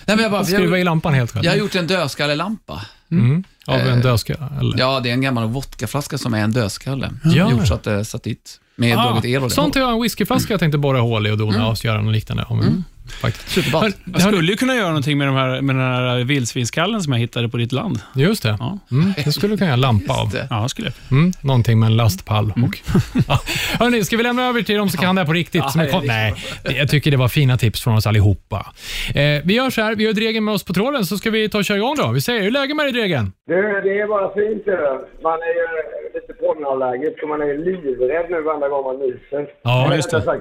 Nej, 0.06 0.16
men 0.16 0.20
jag, 0.20 0.32
bara, 0.32 0.44
Skruva 0.46 0.64
jag, 0.70 0.80
i 0.82 0.84
lampan 0.84 1.14
helt 1.14 1.32
själv. 1.32 1.46
jag 1.46 1.52
har 1.52 1.58
gjort 1.58 1.76
en 1.76 1.88
dödskallelampa. 1.88 2.82
Mm. 3.12 3.44
Av 3.68 3.80
en 3.80 3.88
Eh, 3.88 3.98
dödskalle? 4.04 4.48
Eller? 4.60 4.80
Ja, 4.80 5.00
det 5.00 5.10
är 5.10 5.14
en 5.14 5.22
gammal 5.22 5.48
vodkaflaska 5.48 6.18
som 6.18 6.34
är 6.34 6.40
en 6.44 6.52
dödskalle. 6.52 7.12
Ja. 7.24 7.52
Gjort 7.52 7.68
så 7.68 7.74
att 7.74 7.84
det 7.84 8.06
satt 8.06 8.24
dit 8.24 8.60
med 8.76 8.98
Ah, 8.98 9.22
el 9.24 9.44
och 9.44 9.50
det. 9.50 9.56
sånt 9.56 9.76
har 9.76 9.82
jag 9.82 9.94
en 9.94 10.02
whiskyflaska 10.02 10.54
jag 10.54 10.60
tänkte 10.60 10.78
borra 10.78 11.00
hål 11.00 11.28
i 11.28 11.32
och 11.32 11.38
dona 11.38 11.68
och 11.68 11.86
göra 11.86 12.02
något 12.02 12.14
liknande. 12.14 12.44
Om, 12.50 12.84
faktiskt. 13.12 13.50
Superballt. 13.50 13.98
Hör- 14.06 14.12
Jag 14.14 14.22
skulle 14.22 14.52
ju 14.52 14.58
kunna 14.58 14.76
göra 14.76 14.88
någonting 14.88 15.18
med, 15.18 15.28
de 15.28 15.36
här, 15.36 15.62
med 15.62 15.76
den 15.76 15.84
här 15.86 16.24
vildsvinskallen 16.24 17.02
som 17.02 17.14
jag 17.14 17.20
hittade 17.20 17.50
på 17.50 17.58
ditt 17.58 17.72
land. 17.72 18.00
Just 18.16 18.44
det. 18.44 18.56
Ja. 18.60 18.78
Mm, 18.92 19.14
det 19.26 19.32
skulle 19.32 19.54
du 19.54 19.58
kunna 19.58 19.68
göra 19.70 19.76
lampa 19.76 20.14
av. 20.14 20.38
Ja, 20.50 20.70
skulle 20.70 20.88
jag. 20.88 21.18
Mm, 21.18 21.32
någonting 21.42 21.80
med 21.80 21.88
en 21.88 21.98
lastpall. 21.98 22.54
Och, 22.64 22.80
ja. 23.28 23.40
Hörrni, 23.80 24.04
ska 24.04 24.18
vi 24.18 24.24
lämna 24.24 24.46
över 24.48 24.62
till 24.62 24.76
de 24.78 24.90
som 24.90 25.02
kan 25.02 25.16
det 25.16 25.22
här 25.22 25.26
på 25.26 25.34
riktigt? 25.34 25.62
Ja, 25.64 25.70
som 25.70 25.82
är 25.82 26.02
Nej, 26.08 26.34
jag 26.64 26.90
tycker 26.90 27.12
det 27.12 27.18
var 27.18 27.28
fina 27.28 27.58
tips 27.58 27.82
från 27.84 27.96
oss 27.96 28.08
allihopa. 28.08 28.66
Eh, 29.16 29.42
vi 29.44 29.54
gör 29.54 29.70
så 29.70 29.82
här, 29.82 29.96
vi 29.96 30.06
har 30.06 30.14
Dregen 30.14 30.44
med 30.46 30.54
oss 30.54 30.64
på 30.64 30.74
tråden, 30.74 31.06
så 31.06 31.18
ska 31.18 31.30
vi 31.32 31.50
ta 31.50 31.58
och 31.58 31.66
köra 31.66 31.78
igång 31.78 31.96
då. 31.98 32.08
Vi 32.12 32.22
säger, 32.22 32.40
hur 32.40 32.48
är 32.48 32.52
läget 32.52 32.76
med 32.76 32.86
dig 32.86 32.94
Dregen? 32.94 33.32
Du, 33.48 33.56
det 33.56 34.00
är 34.02 34.08
bara 34.08 34.28
fint. 34.34 34.66
Man 35.24 35.34
är 35.50 35.54
ju 35.60 35.68
lite 36.16 36.34
pollenallergisk 36.34 37.24
och 37.24 37.30
man 37.30 37.42
är 37.42 37.46
ju 37.46 37.58
livrädd 37.66 38.26
nu 38.30 38.42
varenda 38.42 38.68
gång 38.70 38.84
man 38.84 38.96
nyser. 39.00 39.48
Ja, 39.64 39.96
just 39.96 40.12
det. 40.12 40.40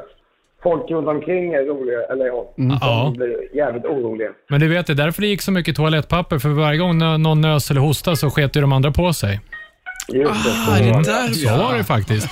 Folk 0.66 0.90
runt 0.90 1.08
omkring 1.08 1.52
är 1.54 1.62
roliga, 1.64 2.00
eller 2.12 2.26
ja, 2.26 2.52
Ja. 2.56 3.02
de 3.04 3.12
blir 3.18 3.56
jävligt 3.56 3.84
oroliga. 3.84 4.28
Men 4.50 4.60
du 4.60 4.68
vet, 4.68 4.86
det 4.86 4.92
är 4.92 4.94
därför 4.94 5.22
det 5.22 5.28
gick 5.28 5.42
så 5.42 5.52
mycket 5.52 5.76
toalettpapper, 5.76 6.38
för 6.38 6.48
varje 6.48 6.78
gång 6.78 6.98
nå- 6.98 7.16
någon 7.16 7.40
nös 7.40 7.70
eller 7.70 7.80
hosta 7.80 8.16
så 8.16 8.30
sket 8.30 8.56
ju 8.56 8.60
de 8.60 8.72
andra 8.72 8.90
på 8.90 9.12
sig. 9.12 9.40
Just 10.12 10.44
det. 10.44 10.50
så 10.50 10.70
Ah, 10.70 10.76
det 10.78 10.90
var 10.90 10.98
är 11.00 11.02
det. 11.04 11.10
där. 11.12 11.28
Så 11.32 11.56
var 11.56 11.76
det 11.76 11.84
faktiskt. 11.84 12.28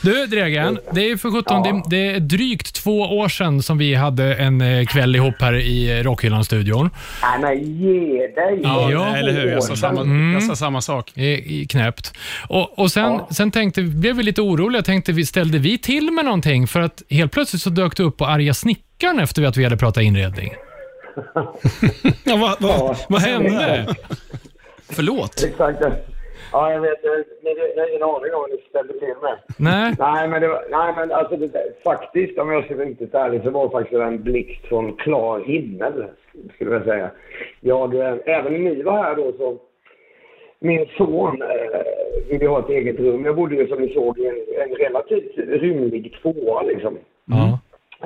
Du 0.00 0.26
Dregen, 0.26 0.78
det 0.92 1.10
är 1.10 1.16
för 1.16 1.30
17, 1.30 1.62
det, 1.62 1.82
det 1.96 2.10
är 2.16 2.20
drygt 2.20 2.74
två 2.74 3.00
år 3.00 3.28
sedan 3.28 3.62
som 3.62 3.78
vi 3.78 3.94
hade 3.94 4.34
en 4.34 4.60
eh, 4.60 4.86
kväll 4.86 5.16
ihop 5.16 5.34
här 5.40 5.54
i 5.54 6.02
Rockhyllan-studion. 6.02 6.90
Nej 7.22 7.38
men 7.40 7.78
ge 7.80 8.26
dig! 8.26 8.60
Ja, 8.62 8.90
Ja, 8.90 9.16
eller 9.16 9.32
hur? 9.32 9.46
Jag 9.46 9.64
sa 9.64 9.76
samma, 9.76 10.32
jag 10.32 10.42
sa 10.42 10.56
samma 10.56 10.80
sak. 10.80 11.12
I, 11.14 11.60
i 11.62 11.66
knäppt. 11.66 12.12
Och, 12.48 12.78
och 12.78 12.90
sen, 12.92 13.20
sen 13.30 13.50
tänkte, 13.50 13.82
blev 13.82 14.16
vi 14.16 14.22
lite 14.22 14.40
oroliga. 14.40 14.82
Tänkte 14.82 15.12
vi, 15.12 15.26
ställde 15.26 15.58
vi 15.58 15.78
till 15.78 16.10
med 16.10 16.24
någonting? 16.24 16.66
För 16.66 16.80
att 16.80 17.02
helt 17.10 17.32
plötsligt 17.32 17.62
så 17.62 17.70
dök 17.70 17.96
du 17.96 18.02
upp 18.02 18.16
på 18.16 18.26
arga 18.26 18.54
snickaren 18.54 19.18
efter 19.20 19.42
att 19.44 19.56
vi 19.56 19.64
hade 19.64 19.76
pratat 19.76 20.02
inredning. 20.02 20.52
Ja, 22.24 22.36
vad, 22.36 22.56
vad, 22.60 22.96
vad 23.08 23.20
hände? 23.20 23.94
Förlåt. 24.90 25.44
Exakt. 25.46 25.78
Ja, 26.52 26.72
jag 26.72 26.80
vet. 26.80 26.98
Jag 27.02 27.24
jag 27.42 27.82
har 27.82 27.90
ingen 27.90 28.02
aning 28.02 28.34
om 28.34 28.40
vad 28.40 28.50
ni 28.50 28.56
ställde 28.68 28.92
till 28.92 29.14
med. 29.22 29.38
Nej, 29.58 29.94
Nej, 29.98 30.28
men, 30.28 30.40
det 30.42 30.48
var, 30.48 30.64
nej, 30.70 30.94
men 30.96 31.12
alltså 31.12 31.36
det, 31.36 31.82
faktiskt, 31.84 32.38
om 32.38 32.50
jag 32.50 32.64
ska 32.64 32.76
vara 32.76 32.86
riktigt 32.86 33.14
ärlig, 33.14 33.42
så 33.42 33.50
var 33.50 33.64
det 33.64 33.70
faktiskt 33.70 34.00
en 34.00 34.22
blixt 34.22 34.66
från 34.66 34.96
klar 34.96 35.40
himmel, 35.40 36.04
skulle 36.54 36.70
jag 36.70 36.84
säga. 36.84 37.10
Jag, 37.60 37.94
eh, 37.94 38.16
även 38.24 38.52
när 38.52 38.74
ni 38.74 38.82
var 38.82 39.02
här 39.02 39.16
då 39.16 39.32
så, 39.32 39.58
min 40.58 40.86
son 40.96 41.42
eh, 41.42 42.28
ville 42.28 42.46
ha 42.46 42.58
ett 42.58 42.68
eget 42.68 43.00
rum. 43.00 43.24
Jag 43.24 43.36
bodde 43.36 43.54
ju 43.54 43.68
som 43.68 43.80
ni 43.82 43.94
såg 43.94 44.18
i 44.18 44.26
en, 44.26 44.62
en 44.62 44.76
relativt 44.76 45.36
rymlig 45.36 46.18
tvåa 46.22 46.62
liksom. 46.62 46.98
ja. 47.24 47.58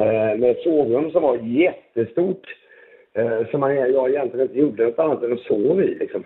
Eh, 0.04 0.38
med 0.38 0.50
ett 0.50 0.62
sovrum 0.62 1.10
som 1.10 1.22
var 1.22 1.36
jättestort. 1.36 2.46
Eh, 3.14 3.50
som 3.50 3.60
man, 3.60 3.76
jag 3.76 4.10
egentligen 4.10 4.46
inte 4.46 4.58
gjorde 4.58 4.84
något 4.84 4.98
annat 4.98 5.22
än 5.22 5.32
att 5.32 5.40
sova 5.40 5.82
i 5.82 5.94
liksom. 5.94 6.24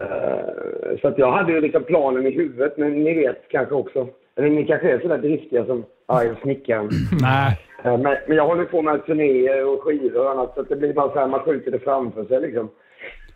Eh, 0.00 0.98
så 1.00 1.08
att 1.08 1.18
jag 1.18 1.32
hade 1.32 1.52
ju 1.52 1.60
liksom 1.60 1.82
planen 1.84 2.26
i 2.26 2.30
huvudet, 2.30 2.76
men 2.76 3.04
ni 3.04 3.14
vet 3.14 3.48
kanske 3.48 3.74
också, 3.74 4.08
eller 4.36 4.48
ni 4.48 4.66
kanske 4.66 4.90
är 4.90 4.98
sådär 4.98 5.18
driftiga 5.18 5.64
som 5.64 5.84
arg 6.06 6.30
snickaren. 6.42 6.88
Nej. 7.22 7.58
Eh, 7.84 7.98
Men, 7.98 8.16
men 8.26 8.36
jag 8.36 8.46
håller 8.46 8.64
på 8.64 8.82
med 8.82 9.06
turnéer 9.06 9.66
och 9.66 9.82
skivor 9.82 10.24
och 10.24 10.30
annat 10.30 10.54
så 10.54 10.60
att 10.60 10.68
det 10.68 10.76
blir 10.76 10.92
bara 10.94 11.12
så 11.12 11.18
här, 11.18 11.26
man 11.26 11.40
skjuter 11.40 11.70
det 11.70 11.78
framför 11.78 12.24
sig 12.24 12.40
liksom. 12.40 12.68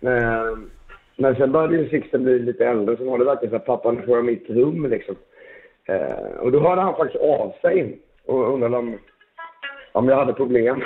Eh, 0.00 0.58
Men 1.16 1.36
sen 1.36 1.52
började 1.52 1.76
ju 1.76 1.88
Sixten 1.88 2.24
bli 2.24 2.38
lite 2.38 2.66
äldre 2.66 2.96
så 2.96 3.04
var 3.04 3.18
det 3.18 3.24
verkligen 3.24 3.50
så 3.50 3.56
att 3.56 3.66
pappa 3.66 3.92
nu 3.92 4.02
får 4.02 4.16
jag 4.16 4.24
mitt 4.24 4.50
rum 4.50 4.86
liksom. 4.90 5.14
Och 6.40 6.52
då 6.52 6.60
hörde 6.60 6.80
han 6.80 6.96
faktiskt 6.96 7.24
av 7.24 7.52
sig 7.62 7.98
och 8.26 8.54
undrade 8.54 8.76
om, 8.76 8.98
om 9.94 10.08
jag 10.08 10.16
hade 10.16 10.32
problem 10.32 10.82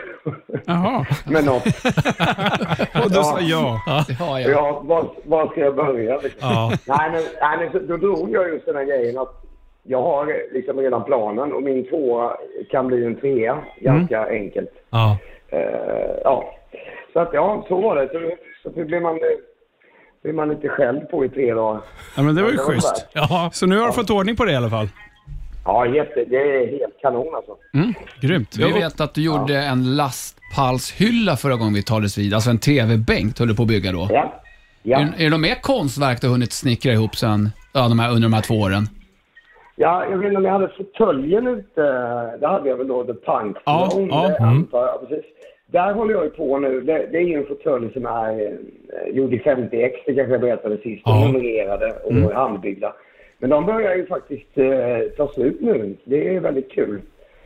Jaha. 0.67 1.07
med 1.27 1.45
något. 1.45 1.67
Och 3.05 3.11
du 3.11 3.23
sa 3.23 3.41
ja. 3.41 3.83
Ja, 3.87 4.05
ja. 4.19 4.41
Ja, 4.41 4.81
var, 4.85 5.11
var 5.25 5.47
ska 5.51 5.61
jag 5.61 5.77
börja? 5.77 6.21
Ja. 6.41 6.73
Nej, 6.87 7.11
men, 7.13 7.23
nej, 7.41 7.71
då 7.89 7.97
drog 7.97 8.31
jag 8.31 8.49
just 8.49 8.67
den 8.67 8.77
här 8.77 8.85
grejen 8.85 9.19
att 9.19 9.45
jag 9.83 10.03
har 10.03 10.37
liksom 10.53 10.79
redan 10.81 11.05
planen 11.05 11.53
och 11.53 11.63
min 11.63 11.89
tvåa 11.89 12.37
kan 12.71 12.87
bli 12.87 13.05
en 13.05 13.17
trea 13.21 13.59
ganska 13.81 14.29
enkelt. 14.29 14.71
ja. 14.91 15.19
Eh, 15.51 15.61
ja, 16.25 16.55
så 17.13 17.21
att 17.21 17.29
ja, 17.33 17.65
så 17.69 17.81
var 17.81 17.97
det. 17.97 18.09
Så, 18.63 18.71
så 18.75 18.85
blir 18.85 19.01
man, 19.01 19.19
blir 20.23 20.33
man 20.33 20.51
inte 20.53 20.69
själv 20.69 21.01
på 21.01 21.25
i 21.25 21.29
tre 21.29 21.55
dagar. 21.55 21.81
ja 22.17 22.23
men 22.23 22.35
det 22.35 22.43
var 22.43 22.51
ju 22.51 22.57
Det 22.57 22.63
var 22.63 22.71
schysst. 22.73 23.07
ja. 23.13 23.51
Så 23.53 23.67
nu 23.67 23.79
har 23.79 23.87
du 23.87 23.93
fått 23.93 24.11
ordning 24.11 24.37
på 24.37 24.45
det 24.45 24.53
i 24.53 24.57
alla 24.57 24.71
fall. 24.71 24.89
Ja, 25.69 25.87
jätte, 25.87 26.25
det 26.25 26.37
är 26.37 26.79
helt 26.79 27.01
kanon 27.03 27.35
alltså. 27.35 27.57
Mm, 27.75 27.95
grymt. 28.21 28.57
Vi 28.59 28.73
vet 28.73 29.01
att 29.01 29.15
du 29.15 29.25
gjorde 29.25 29.57
en 29.73 29.97
lastpallshylla 29.97 31.37
förra 31.37 31.57
gången 31.57 31.75
vi 31.75 31.83
talades 31.83 32.19
vid, 32.19 32.35
alltså 32.35 32.51
en 32.51 32.59
TV-bänk 32.59 33.39
höll 33.39 33.49
du 33.49 33.57
på 33.57 33.63
att 33.63 33.69
bygga 33.69 33.93
då. 33.93 34.09
Ja. 34.11 34.41
Ja. 34.83 34.99
Är, 34.99 35.03
är 35.03 35.25
det 35.25 35.31
något 35.31 35.41
mer 35.41 35.63
konstverk 35.63 36.21
du 36.21 36.27
har 36.27 36.33
hunnit 36.33 36.53
snickra 36.53 36.93
ihop 36.93 37.17
sen, 37.17 37.49
ja, 37.75 37.81
de 37.89 37.99
här, 37.99 38.09
under 38.09 38.23
de 38.23 38.33
här 38.33 38.43
två 38.43 38.55
åren? 38.55 38.85
Ja, 39.77 40.05
jag 40.11 40.19
vet 40.19 40.27
inte 40.27 40.37
om 40.37 40.45
jag 40.45 40.53
hade 40.53 40.69
fåtöljen 40.69 41.47
ute. 41.47 41.83
Det 42.41 42.47
hade 42.47 42.69
jag 42.69 42.77
väl 42.77 42.89
då, 42.89 43.05
The 43.05 43.13
Punk 43.13 43.57
Ja, 43.65 43.89
Throne, 43.93 44.09
ja, 44.11 44.29
det 44.29 44.37
mm. 44.37 44.49
antar 44.49 44.87
jag. 44.87 45.09
Precis. 45.09 45.25
Där 45.67 45.93
håller 45.93 46.15
jag 46.15 46.25
ju 46.25 46.31
på 46.31 46.59
nu. 46.59 46.81
Det, 46.81 47.09
det 47.13 47.19
är 47.19 47.23
ju 47.23 47.35
en 47.35 47.47
fåtölj 47.47 47.93
som 47.93 48.07
är 48.07 48.41
eh, 48.43 49.17
gjord 49.17 49.35
i 49.35 49.39
50X, 49.39 49.93
det 50.07 50.15
kanske 50.15 50.33
jag 50.33 50.41
berättade 50.41 50.77
sist. 50.77 51.03
Ja. 51.05 51.25
Numrerade 51.25 51.93
och 52.05 52.33
handbyggda. 52.35 52.93
Men 53.39 53.51
de 53.51 53.67
börjar 53.67 53.95
ju 53.95 54.07
faktiskt 54.07 54.59
eh, 54.59 55.17
ta 55.17 55.33
slut 55.35 55.61
nu. 55.61 55.97
Det 56.05 56.35
är 56.37 56.41
väldigt 56.41 56.73
kul. 56.73 57.01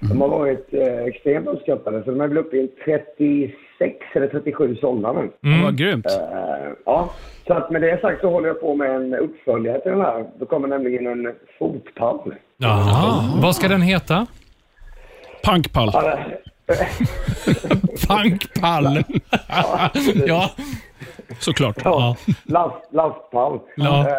De 0.08 0.20
har 0.20 0.28
varit 0.28 0.74
eh, 0.74 1.04
extremt 1.04 1.46
uppskattade, 1.46 2.04
så 2.04 2.10
de 2.10 2.20
är 2.20 2.28
väl 2.28 2.38
uppe 2.38 2.56
i 2.56 2.68
36 2.84 3.96
eller 4.14 4.28
37 4.28 4.76
sålda 4.76 5.12
nu. 5.12 5.30
Ja, 5.40 5.60
vad 5.64 5.78
grymt. 5.78 6.06
Eh, 6.06 6.72
ja, 6.84 7.10
så 7.46 7.54
att 7.54 7.70
med 7.70 7.82
det 7.82 8.00
sagt 8.00 8.20
så 8.20 8.30
håller 8.30 8.48
jag 8.48 8.60
på 8.60 8.74
med 8.74 8.90
en 8.90 9.14
uppföljare 9.14 9.80
till 9.80 9.90
den 9.90 10.00
här. 10.00 10.26
Då 10.38 10.46
kommer 10.46 10.68
nämligen 10.68 11.06
en 11.06 11.34
fotpall. 11.58 12.34
Jaha. 12.56 13.24
Vad 13.42 13.56
ska 13.56 13.68
den 13.68 13.82
heta? 13.82 14.26
Punkpall. 15.44 15.90
Punkpall. 18.08 19.04
ja. 20.26 20.50
Såklart. 21.38 21.76
Ja, 21.84 22.16
last, 22.44 22.92
lastpall. 22.92 23.60
Ja. 23.76 24.00
Eh, 24.00 24.14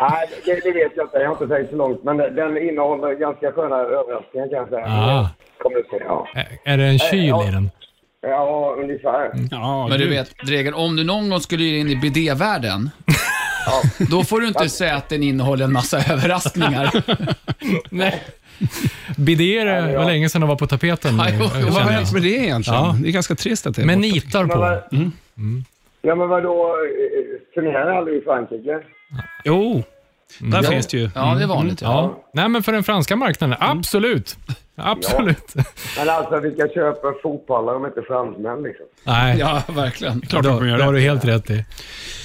nej, 0.00 0.28
det, 0.44 0.54
det 0.64 0.72
vet 0.72 0.92
jag 0.96 1.06
inte. 1.06 1.18
Jag 1.18 1.26
har 1.28 1.32
inte 1.42 1.54
tänkt 1.54 1.70
så 1.70 1.76
långt. 1.76 2.04
Men 2.04 2.16
den 2.16 2.58
innehåller 2.68 3.14
ganska 3.14 3.52
sköna 3.52 3.76
överraskningar 3.76 4.48
kan 4.48 4.56
jag 4.58 4.68
säga. 4.68 4.84
Ah. 4.86 5.28
Kommer 5.58 5.76
du 5.76 5.82
se. 5.90 5.96
Ja, 6.06 6.26
Är 6.64 6.76
det 6.76 6.84
en 6.84 6.98
kyl 6.98 7.28
ja. 7.28 7.48
i 7.48 7.50
den? 7.50 7.70
ja 8.22 8.74
ungefär. 8.78 9.30
Ja, 9.50 9.86
Men 9.88 9.98
du 9.98 10.08
vet, 10.08 10.30
Dregen, 10.46 10.74
om 10.74 10.96
du 10.96 11.04
någon 11.04 11.30
gång 11.30 11.40
skulle 11.40 11.64
ge 11.64 11.78
in 11.78 11.88
i 11.88 11.96
bidévärlden, 11.96 12.90
då 14.10 14.24
får 14.24 14.40
du 14.40 14.48
inte 14.48 14.68
säga 14.68 14.94
att 14.96 15.08
den 15.08 15.22
innehåller 15.22 15.64
en 15.64 15.72
massa 15.72 15.96
överraskningar. 16.12 16.90
Nej. 17.90 18.22
Bidéer 19.16 19.66
det 19.88 19.98
var 19.98 20.04
länge 20.04 20.28
sedan 20.28 20.40
de 20.40 20.48
var 20.48 20.56
på 20.56 20.66
tapeten. 20.66 21.16
Ja, 21.18 21.26
jo, 21.30 21.36
jo, 21.42 21.48
känner 21.50 21.70
Vad 21.70 21.82
har 21.82 21.90
hänt 21.90 22.12
med 22.12 22.22
det 22.22 22.28
egentligen? 22.28 22.80
Ja. 22.80 22.96
Det 23.02 23.08
är 23.08 23.12
ganska 23.12 23.34
trist 23.34 23.66
att 23.66 23.76
det 23.76 23.82
är 23.82 23.86
Med 23.86 23.96
borta. 23.98 24.06
nitar 24.14 24.40
Men, 24.40 24.48
på. 24.50 24.58
vad- 24.58 24.82
Ja, 26.02 26.14
men 26.14 26.28
vadå? 26.28 26.66
eh, 26.66 27.54
Turnerar 27.54 27.96
aldrig 27.96 28.16
i 28.18 28.20
Frankrike? 28.24 28.78
Jo, 29.44 29.82
där 30.38 30.62
Ja. 30.62 30.70
finns 30.70 30.86
det 30.86 30.96
ju. 30.98 31.10
Ja, 31.14 31.34
det 31.34 31.42
är 31.42 31.46
vanligt. 31.46 31.80
Ja. 31.82 31.88
Ja. 31.88 32.24
Nej, 32.34 32.48
men 32.48 32.62
för 32.62 32.72
den 32.72 32.84
franska 32.84 33.16
marknaden, 33.16 33.56
absolut. 33.60 34.36
Absolut. 34.82 35.54
Men 35.98 36.08
alltså, 36.08 36.40
vilka 36.40 36.68
köper 36.68 37.22
fotbollar 37.22 37.74
om 37.74 37.86
inte 37.86 38.02
fransmän 38.02 38.62
liksom? 38.62 38.86
Nej, 39.04 39.38
Ja, 39.38 39.62
verkligen. 39.68 40.20
Klart 40.20 40.44
då, 40.44 40.60
de 40.60 40.66
det 40.78 40.84
har 40.84 40.92
du 40.92 41.00
helt 41.00 41.24
rätt 41.24 41.50
i. 41.50 41.64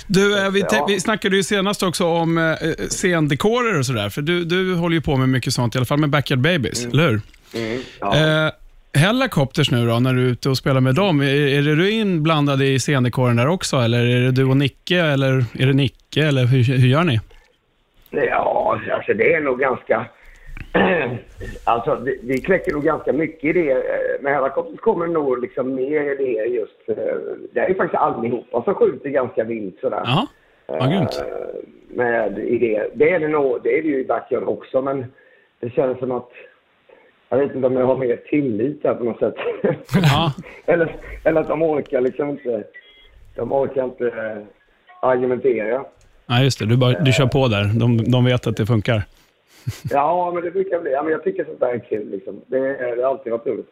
Du, 0.08 0.46
eh, 0.46 0.50
vi, 0.52 0.66
Ja. 0.72 0.86
vi 0.88 1.00
snackade 1.00 1.36
ju 1.36 1.44
senast 1.44 1.84
också 1.84 2.06
om 2.08 2.38
eh, 2.38 2.54
scendekorer 2.90 3.80
och 3.80 3.86
sådär. 3.86 4.10
För 4.10 4.22
du, 4.22 4.46
du 4.46 4.76
håller 4.76 4.96
ju 4.96 5.02
på 5.02 5.16
med 5.18 5.30
mycket 5.30 5.54
sånt, 5.54 5.76
i 5.76 5.78
alla 5.78 5.86
fall 5.86 5.98
med 6.00 6.10
Backyard 6.10 6.40
Babies, 6.42 6.86
eller 6.86 7.10
hur? 7.10 7.22
Mm, 7.54 7.82
ja. 8.00 8.16
Eh, 8.46 8.52
Hellacopters 8.96 9.72
nu 9.72 9.86
då, 9.88 10.00
när 10.00 10.14
du 10.14 10.26
är 10.28 10.32
ute 10.32 10.50
och 10.50 10.58
spelar 10.58 10.82
med 10.82 10.96
dem. 10.96 11.22
Är, 11.22 11.26
är 11.58 11.62
det 11.62 11.76
du 11.76 11.92
inblandad 11.92 12.62
i 12.62 12.80
scendekoren 12.80 13.36
där 13.36 13.48
också? 13.48 13.76
Eller 13.78 14.00
är 14.06 14.20
det 14.20 14.32
du 14.32 14.46
och 14.46 14.58
Nicke? 14.58 15.00
Eller 15.02 15.32
är 15.60 15.66
det 15.68 15.74
Nicke? 15.74 16.22
Eller 16.28 16.46
hur, 16.46 16.64
hur 16.64 16.88
gör 16.88 17.04
ni? 17.04 17.20
Ja, 18.12 18.80
alltså 18.92 19.14
det 19.14 19.34
är 19.34 19.42
nog 19.42 19.60
ganska... 19.60 20.06
alltså 21.64 21.96
vi, 21.96 22.20
vi 22.24 22.38
kläcker 22.42 22.72
nog 22.74 22.84
ganska 22.84 23.14
mycket 23.14 23.44
idéer. 23.44 23.76
Eh, 23.78 24.24
Med 24.24 24.34
Hellacopters 24.34 24.80
kommer 24.80 25.08
det 25.08 25.14
nog 25.14 25.42
liksom 25.42 25.76
mer 25.76 26.14
idéer 26.14 26.46
just... 26.46 26.90
eh, 27.00 27.16
Det 27.54 27.60
är 27.60 27.70
ju 27.70 27.76
faktiskt 27.76 28.02
allihopa 28.02 28.64
som 28.64 28.74
skjuter 28.76 29.10
ganska 29.10 29.44
vilt 29.44 29.78
sådär. 29.82 30.02
Ja, 30.06 30.28
vad 30.68 30.90
grymt. 30.92 31.22
Eh, 31.28 31.98
Med 31.98 32.40
idéer. 32.40 32.90
Det 32.94 33.10
är 33.10 33.20
det 33.20 33.28
nog, 33.28 33.60
det 33.64 33.78
är 33.78 33.82
det 33.82 33.88
ju 33.88 34.00
i 34.00 34.06
backyard 34.06 34.44
också 34.44 34.82
men 34.82 35.06
det 35.60 35.70
känns 35.70 36.00
som 36.00 36.12
att... 36.12 36.30
Jag 37.36 37.48
vet 37.48 37.56
inte 37.56 37.68
om 37.68 37.74
jag 37.74 37.86
har 37.86 37.98
mer 37.98 38.16
tillit 38.30 38.84
där 38.84 38.96
på 38.96 39.04
något 39.04 39.20
sätt. 39.20 39.36
Ja. 39.94 40.34
eller, 40.66 40.96
eller 41.24 41.42
att 41.42 41.48
de 41.48 41.62
orkar 41.62 42.02
liksom 42.02 42.30
inte... 42.30 42.64
De 43.36 43.52
orkar 43.52 43.84
inte 43.84 44.08
eh, 44.08 44.44
argumentera. 45.02 45.86
Nej, 46.26 46.44
just 46.44 46.60
det. 46.60 46.66
Du, 46.66 46.78
bara, 46.78 47.00
du 47.00 47.14
kör 47.14 47.28
på 47.28 47.48
där. 47.48 47.64
De, 47.80 48.12
de 48.12 48.26
vet 48.26 48.48
att 48.48 48.58
det 48.58 48.66
funkar. 48.66 49.04
Ja, 49.90 50.32
men 50.34 50.44
det 50.44 50.52
brukar 50.52 50.82
bli. 50.82 50.92
Ja, 50.92 51.04
men 51.04 51.12
jag 51.12 51.24
tycker 51.24 51.46
sånt 51.46 51.60
där 51.60 51.68
är 51.68 51.80
kul. 51.80 52.12
Liksom. 52.12 52.42
Det, 52.48 52.60
det 52.96 53.02
har 53.02 53.10
alltid 53.10 53.32
varit 53.32 53.48
roligt. 53.48 53.70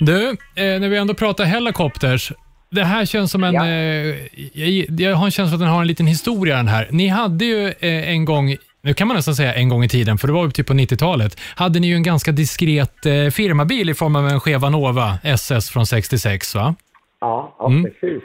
Du, 0.00 0.28
eh, 0.28 0.80
när 0.80 0.88
vi 0.88 0.96
ändå 0.96 1.14
pratar 1.14 1.44
Hellacopters. 1.44 2.32
Det 2.70 2.84
här 2.84 3.04
känns 3.04 3.30
som 3.30 3.44
en... 3.44 3.54
Ja. 3.54 3.66
Eh, 3.66 4.16
jag, 4.52 5.00
jag 5.00 5.16
har 5.16 5.24
en 5.24 5.30
känsla 5.30 5.54
att 5.54 5.60
den 5.60 5.68
har 5.68 5.80
en 5.80 5.86
liten 5.86 6.06
historia 6.06 6.56
den 6.56 6.68
här. 6.68 6.88
Ni 6.90 7.08
hade 7.08 7.44
ju 7.44 7.66
eh, 7.66 8.10
en 8.10 8.24
gång, 8.24 8.56
nu 8.82 8.94
kan 8.94 9.08
man 9.08 9.16
nästan 9.16 9.34
säga 9.34 9.54
en 9.54 9.68
gång 9.68 9.84
i 9.84 9.88
tiden, 9.88 10.18
för 10.18 10.26
det 10.26 10.32
var 10.34 10.48
typ 10.48 10.66
på 10.66 10.72
90-talet, 10.72 11.40
hade 11.56 11.80
ni 11.80 11.86
ju 11.88 11.94
en 11.94 12.02
ganska 12.02 12.32
diskret 12.32 13.06
eh, 13.06 13.12
firmabil 13.32 13.90
i 13.90 13.94
form 13.94 14.16
av 14.16 14.28
en 14.28 14.40
Cheva 14.40 14.70
Nova 14.70 15.18
SS 15.24 15.70
från 15.70 15.86
66 15.86 16.54
va? 16.54 16.74
Ja, 17.20 17.56
ja 17.58 17.66
Mm. 17.66 17.84
precis. 17.84 18.22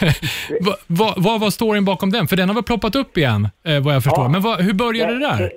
Va, 0.66 0.74
va, 0.86 1.14
vad 1.16 1.40
var 1.40 1.50
storyn 1.50 1.84
bakom 1.84 2.10
den? 2.10 2.26
För 2.28 2.36
den 2.36 2.48
har 2.48 2.54
väl 2.54 2.64
ploppat 2.64 2.96
upp 2.96 3.16
igen, 3.18 3.48
eh, 3.66 3.80
vad 3.84 3.94
jag 3.94 4.02
förstår. 4.04 4.24
Ja. 4.24 4.28
Men 4.28 4.40
vad- 4.42 4.60
hur 4.60 4.72
började 4.74 5.12
det 5.12 5.18
där? 5.20 5.52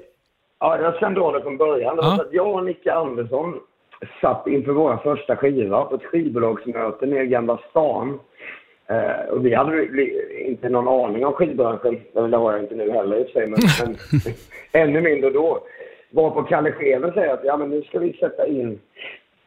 Ja, 0.59 0.77
jag 0.79 0.95
ska 0.95 1.09
dra 1.09 1.31
det 1.31 1.41
från 1.41 1.57
början. 1.57 1.95
Det 1.95 2.01
Ja. 2.03 2.15
så 2.15 2.21
att 2.21 2.27
jag 2.33 2.55
och 2.55 2.65
Nicke 2.65 2.93
Andersson 2.93 3.53
satt 4.21 4.47
inför 4.47 4.71
vår 4.71 4.97
första 5.03 5.35
skiva 5.35 5.81
på 5.85 5.95
ett 5.95 6.03
skivbolagsmöte 6.11 7.05
nere 7.05 7.23
i 7.23 7.27
Gamla 7.27 7.57
stan. 7.69 8.19
Eh, 8.87 9.29
och 9.29 9.45
vi 9.45 9.53
hade 9.53 9.87
inte 10.45 10.69
någon 10.69 11.05
aning 11.05 11.25
om 11.25 11.33
skivbranschen. 11.33 11.99
Det 12.13 12.37
har 12.37 12.51
jag 12.51 12.61
inte 12.61 12.75
nu 12.75 12.91
heller 12.91 13.17
i 13.17 13.23
och 13.23 13.27
för 13.27 13.33
sig, 13.33 13.47
men, 13.47 13.59
men 14.23 14.33
ännu 14.71 15.01
mindre 15.01 15.29
då. 15.29 15.59
Varpå 16.09 16.43
Kalle 16.43 16.71
Scheven 16.71 17.13
säger 17.13 17.33
att 17.33 17.43
ja, 17.43 17.57
men 17.57 17.69
nu 17.69 17.81
ska 17.81 17.99
vi 17.99 18.13
sätta 18.13 18.47
in, 18.47 18.79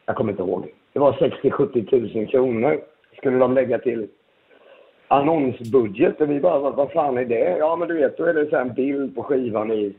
jag 0.06 0.16
kommer 0.16 0.32
inte 0.32 0.42
ihåg, 0.42 0.72
det 0.92 0.98
var 0.98 1.12
60-70 1.12 1.90
tusen 1.90 2.26
kronor 2.26 2.80
skulle 3.16 3.38
de 3.38 3.54
lägga 3.54 3.78
till 3.78 4.08
annonsbudget. 5.08 6.20
Och 6.20 6.30
vi 6.30 6.40
bara, 6.40 6.58
vad, 6.58 6.74
vad 6.74 6.92
fan 6.92 7.18
är 7.18 7.24
det? 7.24 7.56
Ja, 7.58 7.76
men 7.76 7.88
du 7.88 7.94
vet, 7.94 8.16
då 8.16 8.24
är 8.24 8.34
det 8.34 8.50
så 8.50 8.56
här 8.56 8.62
en 8.62 8.74
bild 8.74 9.14
på 9.14 9.22
skivan 9.22 9.72
i, 9.72 9.94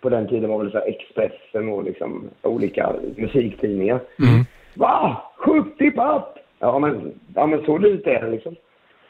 på 0.00 0.08
den 0.08 0.28
tiden 0.28 0.50
var 0.50 0.58
väl 0.58 0.72
så 0.72 0.78
Expressen 0.78 1.68
och 1.68 1.84
liksom 1.84 2.30
olika 2.42 2.92
musiktidningar. 3.16 4.00
Va? 4.74 5.22
70 5.36 5.90
papp? 5.90 6.38
Ja 6.58 6.78
men, 6.78 7.12
ja, 7.34 7.46
men 7.46 7.64
så 7.64 7.78
dyrt 7.78 8.06
är 8.06 8.22
det 8.22 8.30
liksom. 8.30 8.56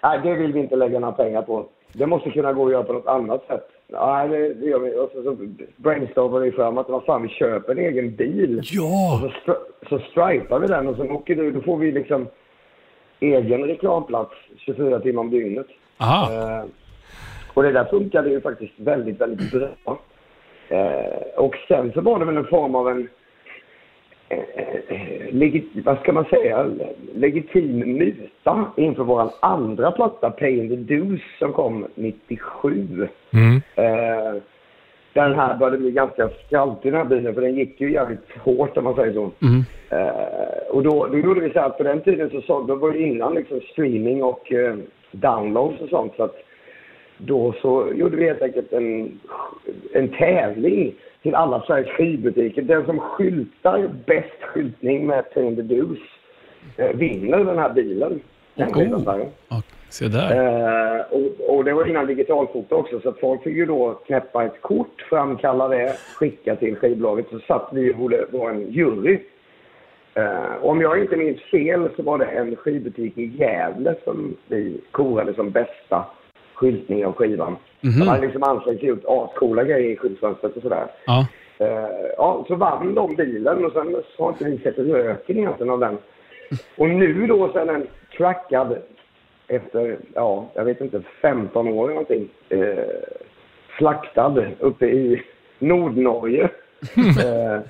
Nej, 0.02 0.20
det 0.22 0.34
vill 0.34 0.52
vi 0.52 0.60
inte 0.60 0.76
lägga 0.76 0.98
några 1.00 1.12
pengar 1.14 1.42
på. 1.42 1.66
Det 1.92 2.06
måste 2.06 2.30
kunna 2.30 2.52
gå 2.52 2.66
att 2.66 2.72
göra 2.72 2.82
på 2.82 2.92
något 2.92 3.06
annat 3.06 3.46
sätt. 3.46 3.68
Nej, 3.88 4.28
det, 4.28 4.54
det 4.54 4.66
gör 4.66 4.78
vi. 4.78 4.94
Och 4.98 5.10
så, 5.14 5.22
så 5.22 5.36
brainstormade 5.76 6.44
vi 6.44 6.52
fram 6.52 6.78
att 6.78 6.88
vad 6.88 7.04
fan, 7.04 7.22
vi 7.22 7.28
köper 7.28 7.72
en 7.72 7.78
egen 7.78 8.16
bil. 8.16 8.60
Ja! 8.64 9.14
Och 9.24 9.30
så, 9.30 9.50
stri- 9.52 9.88
så 9.88 9.98
stripar 9.98 10.58
vi 10.58 10.66
den 10.66 10.88
och 10.88 10.96
sen 10.96 11.10
åker 11.10 11.34
du, 11.36 11.50
då 11.50 11.60
får 11.60 11.76
vi 11.76 11.92
liksom 11.92 12.26
egen 13.20 13.64
reklamplats 13.64 14.32
24 14.56 15.00
timmar 15.00 15.20
om 15.20 15.30
dygnet. 15.30 15.66
Aha. 16.00 16.32
Eh, 16.32 16.64
och 17.54 17.62
det 17.62 17.72
där 17.72 17.84
funkade 17.84 18.30
ju 18.30 18.40
faktiskt 18.40 18.72
väldigt, 18.76 19.20
väldigt 19.20 19.50
bra. 19.52 19.98
Eh, 20.68 21.36
och 21.36 21.54
sen 21.68 21.92
så 21.92 22.00
var 22.00 22.18
det 22.18 22.24
väl 22.24 22.36
en 22.36 22.46
form 22.46 22.74
av 22.74 22.88
en, 22.88 23.08
eh, 24.28 24.38
eh, 24.88 25.11
legit, 25.32 25.70
vad 25.84 25.98
ska 25.98 26.12
man 26.12 26.24
säga, 26.24 26.70
legitim 27.14 27.78
muta 27.78 28.72
inför 28.76 29.04
vår 29.04 29.30
andra 29.40 29.90
platta, 29.90 30.30
Pay 30.30 30.58
in 30.58 30.68
the 30.68 30.94
Dues, 30.94 31.20
som 31.38 31.52
kom 31.52 31.86
97. 31.94 33.08
Mm. 33.32 33.62
Eh, 33.74 34.42
den 35.12 35.34
här 35.34 35.56
började 35.56 35.78
bli 35.78 35.90
ganska 35.90 36.30
skraltig 36.46 36.92
den 36.92 37.00
här 37.00 37.08
bilen, 37.08 37.34
för 37.34 37.40
den 37.40 37.54
gick 37.54 37.80
ju 37.80 37.92
jävligt 37.92 38.30
hårt 38.44 38.76
om 38.76 38.84
man 38.84 38.94
säger 38.94 39.12
så. 39.12 39.30
Eh, 39.90 40.70
och 40.70 40.82
då, 40.82 41.06
då 41.06 41.18
gjorde 41.18 41.40
vi 41.40 41.50
så 41.50 41.60
här 41.60 41.66
att 41.66 41.78
på 41.78 41.82
den 41.82 42.00
tiden 42.00 42.30
så 42.30 42.40
såg, 42.40 42.68
då 42.68 42.74
var 42.74 42.92
det 42.92 43.02
innan 43.02 43.34
liksom 43.34 43.60
streaming 43.60 44.22
och 44.22 44.52
eh, 44.52 44.76
downloads 45.10 45.80
och 45.80 45.88
sånt. 45.88 46.12
Så 46.16 46.22
att 46.22 46.36
då 47.26 47.54
så 47.62 47.92
gjorde 47.94 48.16
vi 48.16 48.24
helt 48.24 48.42
enkelt 48.42 48.72
en, 48.72 49.20
en 49.92 50.08
tävling 50.08 50.94
till 51.22 51.34
alla 51.34 51.62
Sveriges 51.62 51.90
skivbutiker. 51.90 52.62
Den 52.62 52.86
som 52.86 53.00
skyltar 53.00 53.90
bäst 54.06 54.42
skyltning 54.42 55.06
med 55.06 55.34
Pay 55.34 55.56
the 55.56 55.62
Dues 55.62 55.98
eh, 56.76 56.96
vinner 56.96 57.38
den 57.38 57.58
här 57.58 57.72
bilen. 57.72 58.20
Den 58.54 58.72
skivaffären. 58.72 59.26
Ja, 59.48 59.62
se 59.88 60.08
där. 60.08 60.30
Eh, 60.30 61.00
och, 61.10 61.56
och 61.56 61.64
det 61.64 61.72
var 61.72 61.86
innan 61.86 62.06
digitalfoto 62.06 62.74
också, 62.76 63.00
så 63.00 63.12
folk 63.12 63.42
fick 63.42 63.56
ju 63.56 63.66
då 63.66 64.00
knäppa 64.06 64.44
ett 64.44 64.60
kort, 64.60 65.06
framkalla 65.08 65.68
det, 65.68 65.96
skicka 66.16 66.56
till 66.56 66.76
skivbolaget. 66.76 67.26
Så 67.30 67.38
satt 67.38 67.68
vi 67.72 67.92
och 67.92 68.38
vara 68.38 68.50
en 68.50 68.70
jury. 68.70 69.18
Eh, 70.14 70.64
om 70.64 70.80
jag 70.80 71.00
inte 71.00 71.16
minns 71.16 71.40
fel 71.40 71.88
så 71.96 72.02
var 72.02 72.18
det 72.18 72.24
en 72.24 72.56
skivbutik 72.56 73.18
i 73.18 73.24
Gävle 73.24 73.94
som 74.04 74.36
vi 74.48 74.80
korade 74.90 75.34
som 75.34 75.50
bästa 75.50 76.04
skyltning 76.62 77.06
av 77.06 77.12
skivan. 77.12 77.56
De 77.80 78.08
hade 78.08 78.20
liksom 78.26 78.42
ansträngt 78.42 78.80
sig 78.80 78.88
gjort 78.88 79.04
ascoola 79.06 79.64
grejer 79.64 79.90
i 79.90 79.96
skyltfönstret 79.96 80.56
och 80.56 80.62
sådär. 80.62 80.86
Ja. 81.06 81.26
Eh, 81.58 82.06
ja, 82.16 82.44
så 82.48 82.54
vann 82.54 82.94
de 82.94 83.16
bilen 83.16 83.64
och 83.64 83.72
sen 83.72 83.96
har 84.18 84.28
inte 84.28 84.44
vi 84.44 84.58
sett 84.58 84.78
röken 84.78 85.38
egentligen 85.38 85.72
av 85.72 85.80
den. 85.80 85.98
Och 86.76 86.88
nu 86.88 87.26
då 87.26 87.44
är 87.44 87.66
den 87.66 87.86
trackad 88.16 88.76
efter, 89.48 89.98
ja, 90.14 90.50
jag 90.54 90.64
vet 90.64 90.80
inte, 90.80 91.02
15 91.22 91.68
år 91.68 91.84
eller 91.84 91.94
någonting. 91.94 92.28
Eh, 92.48 92.84
slaktad 93.78 94.44
uppe 94.58 94.86
i 94.86 95.22
Nordnorge. 95.58 96.42
eh, 96.96 97.60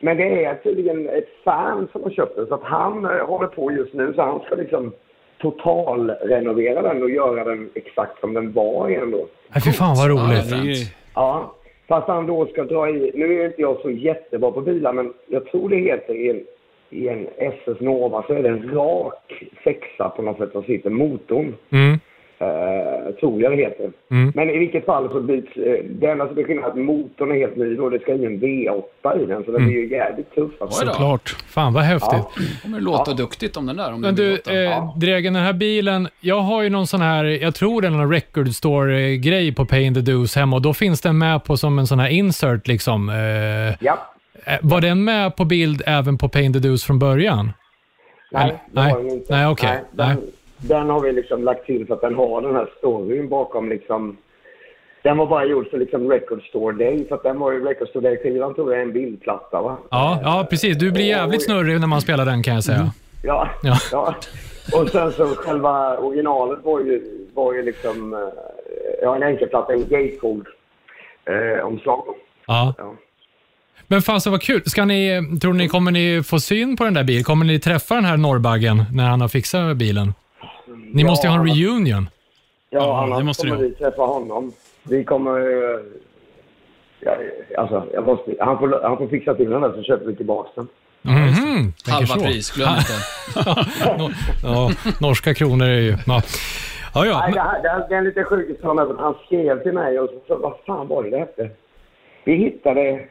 men 0.00 0.16
det 0.16 0.44
är 0.44 0.54
tydligen 0.54 1.08
ett 1.08 1.28
fan 1.44 1.88
som 1.92 2.02
har 2.02 2.10
köpt 2.10 2.36
den, 2.36 2.46
så 2.46 2.54
att 2.54 2.62
han 2.62 3.04
eh, 3.04 3.26
håller 3.26 3.46
på 3.46 3.72
just 3.72 3.94
nu, 3.94 4.12
så 4.14 4.22
han 4.22 4.40
ska 4.40 4.54
liksom 4.54 4.92
totalrenovera 5.38 6.82
den 6.82 7.02
och 7.02 7.10
göra 7.10 7.44
den 7.44 7.70
exakt 7.74 8.20
som 8.20 8.34
den 8.34 8.52
var 8.52 8.88
igen 8.88 9.10
då. 9.10 9.26
Nej, 9.48 9.62
fy 9.64 9.70
fan 9.72 9.94
vad 9.96 10.08
roligt. 10.10 10.52
Är- 10.52 10.98
Ja, 11.14 11.54
fast 11.88 12.08
han 12.08 12.26
då 12.26 12.46
ska 12.46 12.64
dra 12.64 12.88
i... 12.90 13.12
Nu 13.14 13.40
är 13.40 13.46
inte 13.46 13.60
jag 13.62 13.80
så 13.80 13.90
jättebra 13.90 14.50
på 14.50 14.60
bilar, 14.60 14.92
men 14.92 15.12
jag 15.26 15.46
tror 15.46 15.68
det 15.68 15.76
heter 15.76 16.14
i 16.14 16.30
en, 16.30 16.40
i 16.90 17.08
en 17.08 17.26
SS 17.36 17.80
Nova 17.80 18.22
så 18.26 18.32
är 18.32 18.42
det 18.42 18.48
en 18.48 18.70
rak 18.74 19.44
sexa 19.64 20.08
på 20.08 20.22
något 20.22 20.38
sätt 20.38 20.52
som 20.52 20.62
sitter 20.62 20.90
motorn. 20.90 21.54
Mm. 21.70 21.98
Uh, 22.42 23.14
tror 23.20 23.42
jag 23.42 23.52
det 23.52 23.56
heter. 23.56 23.90
Mm. 24.10 24.32
Men 24.34 24.50
i 24.50 24.58
vilket 24.58 24.84
fall 24.84 25.08
så 25.10 25.20
byts... 25.20 25.56
Uh, 25.56 25.64
det 25.90 26.06
enda 26.06 26.28
som 26.28 26.38
är 26.38 26.42
skillnaden 26.44 26.78
är 26.78 26.80
att 26.80 26.86
motorn 26.86 27.30
är 27.30 27.34
helt 27.34 27.56
ny 27.56 27.78
och 27.78 27.90
det 27.90 27.98
ska 27.98 28.14
in 28.14 28.24
en 28.24 28.40
V8 28.40 29.22
i 29.22 29.26
den, 29.26 29.44
så 29.44 29.50
den 29.50 29.66
blir 29.66 29.76
ju 29.76 29.90
jävligt 29.90 30.34
tuff. 30.34 30.50
Alltså. 30.60 30.86
Såklart. 30.86 31.36
Fan 31.48 31.72
vad 31.72 31.82
häftigt. 31.82 32.08
Ja. 32.12 32.30
kommer 32.62 32.80
låta 32.80 33.12
duktigt 33.12 33.56
om 33.56 33.66
den 33.66 33.76
där. 33.76 33.92
Om 33.92 34.00
Men 34.00 34.14
du, 34.14 34.32
eh, 34.32 34.98
Dregen, 34.98 35.32
den 35.34 35.42
här 35.42 35.52
bilen, 35.52 36.08
jag 36.20 36.40
har 36.40 36.62
ju 36.62 36.70
någon 36.70 36.86
sån 36.86 37.00
här, 37.00 37.24
jag 37.24 37.54
tror 37.54 37.82
det 37.82 37.86
är 37.88 37.90
någon 37.90 38.12
record 38.12 38.48
store-grej 38.48 39.54
på 39.54 39.64
Pay 39.66 39.82
in 39.82 39.94
the 39.94 40.00
Dues 40.00 40.36
hemma 40.36 40.56
och 40.56 40.62
då 40.62 40.74
finns 40.74 41.00
den 41.00 41.18
med 41.18 41.44
på 41.44 41.56
som 41.56 41.78
en 41.78 41.86
sån 41.86 41.98
här 41.98 42.08
insert 42.08 42.66
liksom. 42.68 43.08
Eh, 43.08 43.16
Ja. 43.80 43.98
eh, 44.44 44.58
var 44.62 44.80
den 44.80 45.04
med 45.04 45.36
på 45.36 45.44
bild 45.44 45.82
även 45.86 46.18
på 46.18 46.28
Pay 46.28 46.42
in 46.42 46.52
the 46.52 46.58
Dues 46.58 46.84
från 46.84 46.98
början? 46.98 47.52
Nej, 48.32 48.42
Eller- 48.42 48.52
det 48.52 48.58
nej. 48.72 48.92
var 48.92 49.00
den 49.02 49.10
inte. 49.10 49.36
Nej, 49.36 49.46
okej. 49.46 49.80
Nej. 49.92 50.08
den 50.08 50.16
har 50.70 51.00
vi 51.00 51.12
liksom 51.12 51.44
lagt 51.44 51.66
till 51.66 51.86
för 51.86 51.94
att 51.94 52.00
den 52.00 52.14
har 52.14 52.40
den 52.42 52.54
här 52.54 52.68
storyn 52.78 53.28
bakom 53.28 53.68
liksom... 53.68 54.16
Den 55.02 55.16
var 55.16 55.26
bara 55.26 55.44
gjord 55.44 55.70
för 55.70 55.78
liksom 55.78 56.10
Record 56.10 56.42
Store 56.42 56.76
Day, 56.76 57.08
för 57.08 57.14
att 57.14 57.22
den 57.22 57.38
var 57.38 57.52
ju 57.52 57.64
Record 57.64 57.88
Store 57.88 58.08
Day-skivan 58.08 58.54
tror 58.54 58.72
jag 58.72 58.80
är 58.80 58.86
en 58.86 58.92
bildplatta 58.92 59.62
va? 59.62 59.78
Ja, 59.90 60.20
ja, 60.22 60.46
precis. 60.50 60.76
Du 60.76 60.92
blir 60.92 61.04
jävligt 61.04 61.44
snurrig 61.44 61.80
när 61.80 61.86
man 61.86 62.00
spelar 62.00 62.24
den 62.24 62.42
kan 62.42 62.54
jag 62.54 62.64
säga. 62.64 62.90
Ja. 63.24 63.48
Ja. 63.62 63.76
ja. 63.92 64.14
Och 64.80 64.88
sen 64.88 65.12
så 65.12 65.26
själva 65.26 65.98
originalet 65.98 66.58
var 66.64 66.80
ju, 66.80 67.02
var 67.34 67.54
ju 67.54 67.62
liksom... 67.62 68.14
eh, 68.14 68.18
Ja, 69.02 69.16
en 69.16 69.22
enkelplatta, 69.22 69.72
en 69.72 69.80
gatefold 69.80 70.46
eh, 71.24 71.66
omslag. 71.66 72.04
Ja. 72.46 72.74
Ja. 72.78 72.94
Men 73.86 74.02
fasen 74.02 74.32
vad 74.32 74.42
kul. 74.42 74.62
Ska 74.66 74.84
ni, 74.84 75.22
tror 75.42 75.52
ni, 75.52 75.68
kommer 75.68 75.90
ni 75.90 76.22
få 76.22 76.40
syn 76.40 76.76
på 76.76 76.84
den 76.84 76.94
där 76.94 77.04
bilen? 77.04 77.24
Kommer 77.24 77.44
ni 77.44 77.58
träffa 77.58 77.94
den 77.94 78.04
här 78.04 78.16
norrbaggen 78.16 78.84
när 78.92 79.08
han 79.08 79.20
har 79.20 79.28
fixat 79.28 79.76
bilen? 79.76 80.14
Ni 80.92 81.04
måste 81.04 81.26
ju 81.26 81.30
ha 81.30 81.38
en 81.40 81.46
reunion. 81.46 82.08
Ja, 82.70 82.80
Ja, 82.80 83.02
annars 83.02 83.24
måste 83.24 83.46
kommer 83.46 83.62
du 83.62 83.68
vi 83.68 83.74
träffa 83.74 84.02
honom. 84.02 84.52
Vi 84.82 85.04
kommer... 85.04 85.40
eh, 85.40 85.80
Ja, 87.00 87.16
alltså, 87.58 87.86
jag 87.94 88.06
måste, 88.06 88.34
han, 88.40 88.58
får, 88.58 88.80
han 88.82 88.96
får 88.98 89.08
fixa 89.08 89.34
till 89.34 89.50
den 89.50 89.60
där 89.62 89.72
så 89.72 89.82
köper 89.82 90.06
vi 90.06 90.16
tillbaka 90.16 90.48
den. 90.54 90.68
Mhm, 91.02 91.72
tänker 91.72 91.90
Halva 91.92 92.06
så. 92.14 92.20
pris, 92.20 92.50
glöm 92.50 92.68
inte. 92.68 92.92
Ja, 94.42 94.70
norska 95.00 95.34
kronor 95.34 95.66
är 95.66 95.80
ju... 95.80 95.96
Ja, 96.06 96.22
ja. 96.94 97.06
ja 97.06 97.20
Nej, 97.20 97.32
det, 97.32 97.40
här, 97.40 97.62
det, 97.62 97.68
här, 97.68 97.86
det 97.88 97.94
är 97.94 97.98
en 97.98 98.04
liten 98.04 98.24
sjuk 98.24 98.48
historia. 98.50 98.84
men 98.84 98.98
Han 98.98 99.14
skrev 99.26 99.62
till 99.62 99.72
mig 99.72 99.98
och 100.00 100.10
så, 100.26 100.36
vad 100.36 100.52
fan 100.66 100.88
var 100.88 101.02
det 101.02 101.10
det 101.10 101.18
hette? 101.18 101.50
Vi 102.24 102.34
hittade 102.34 103.04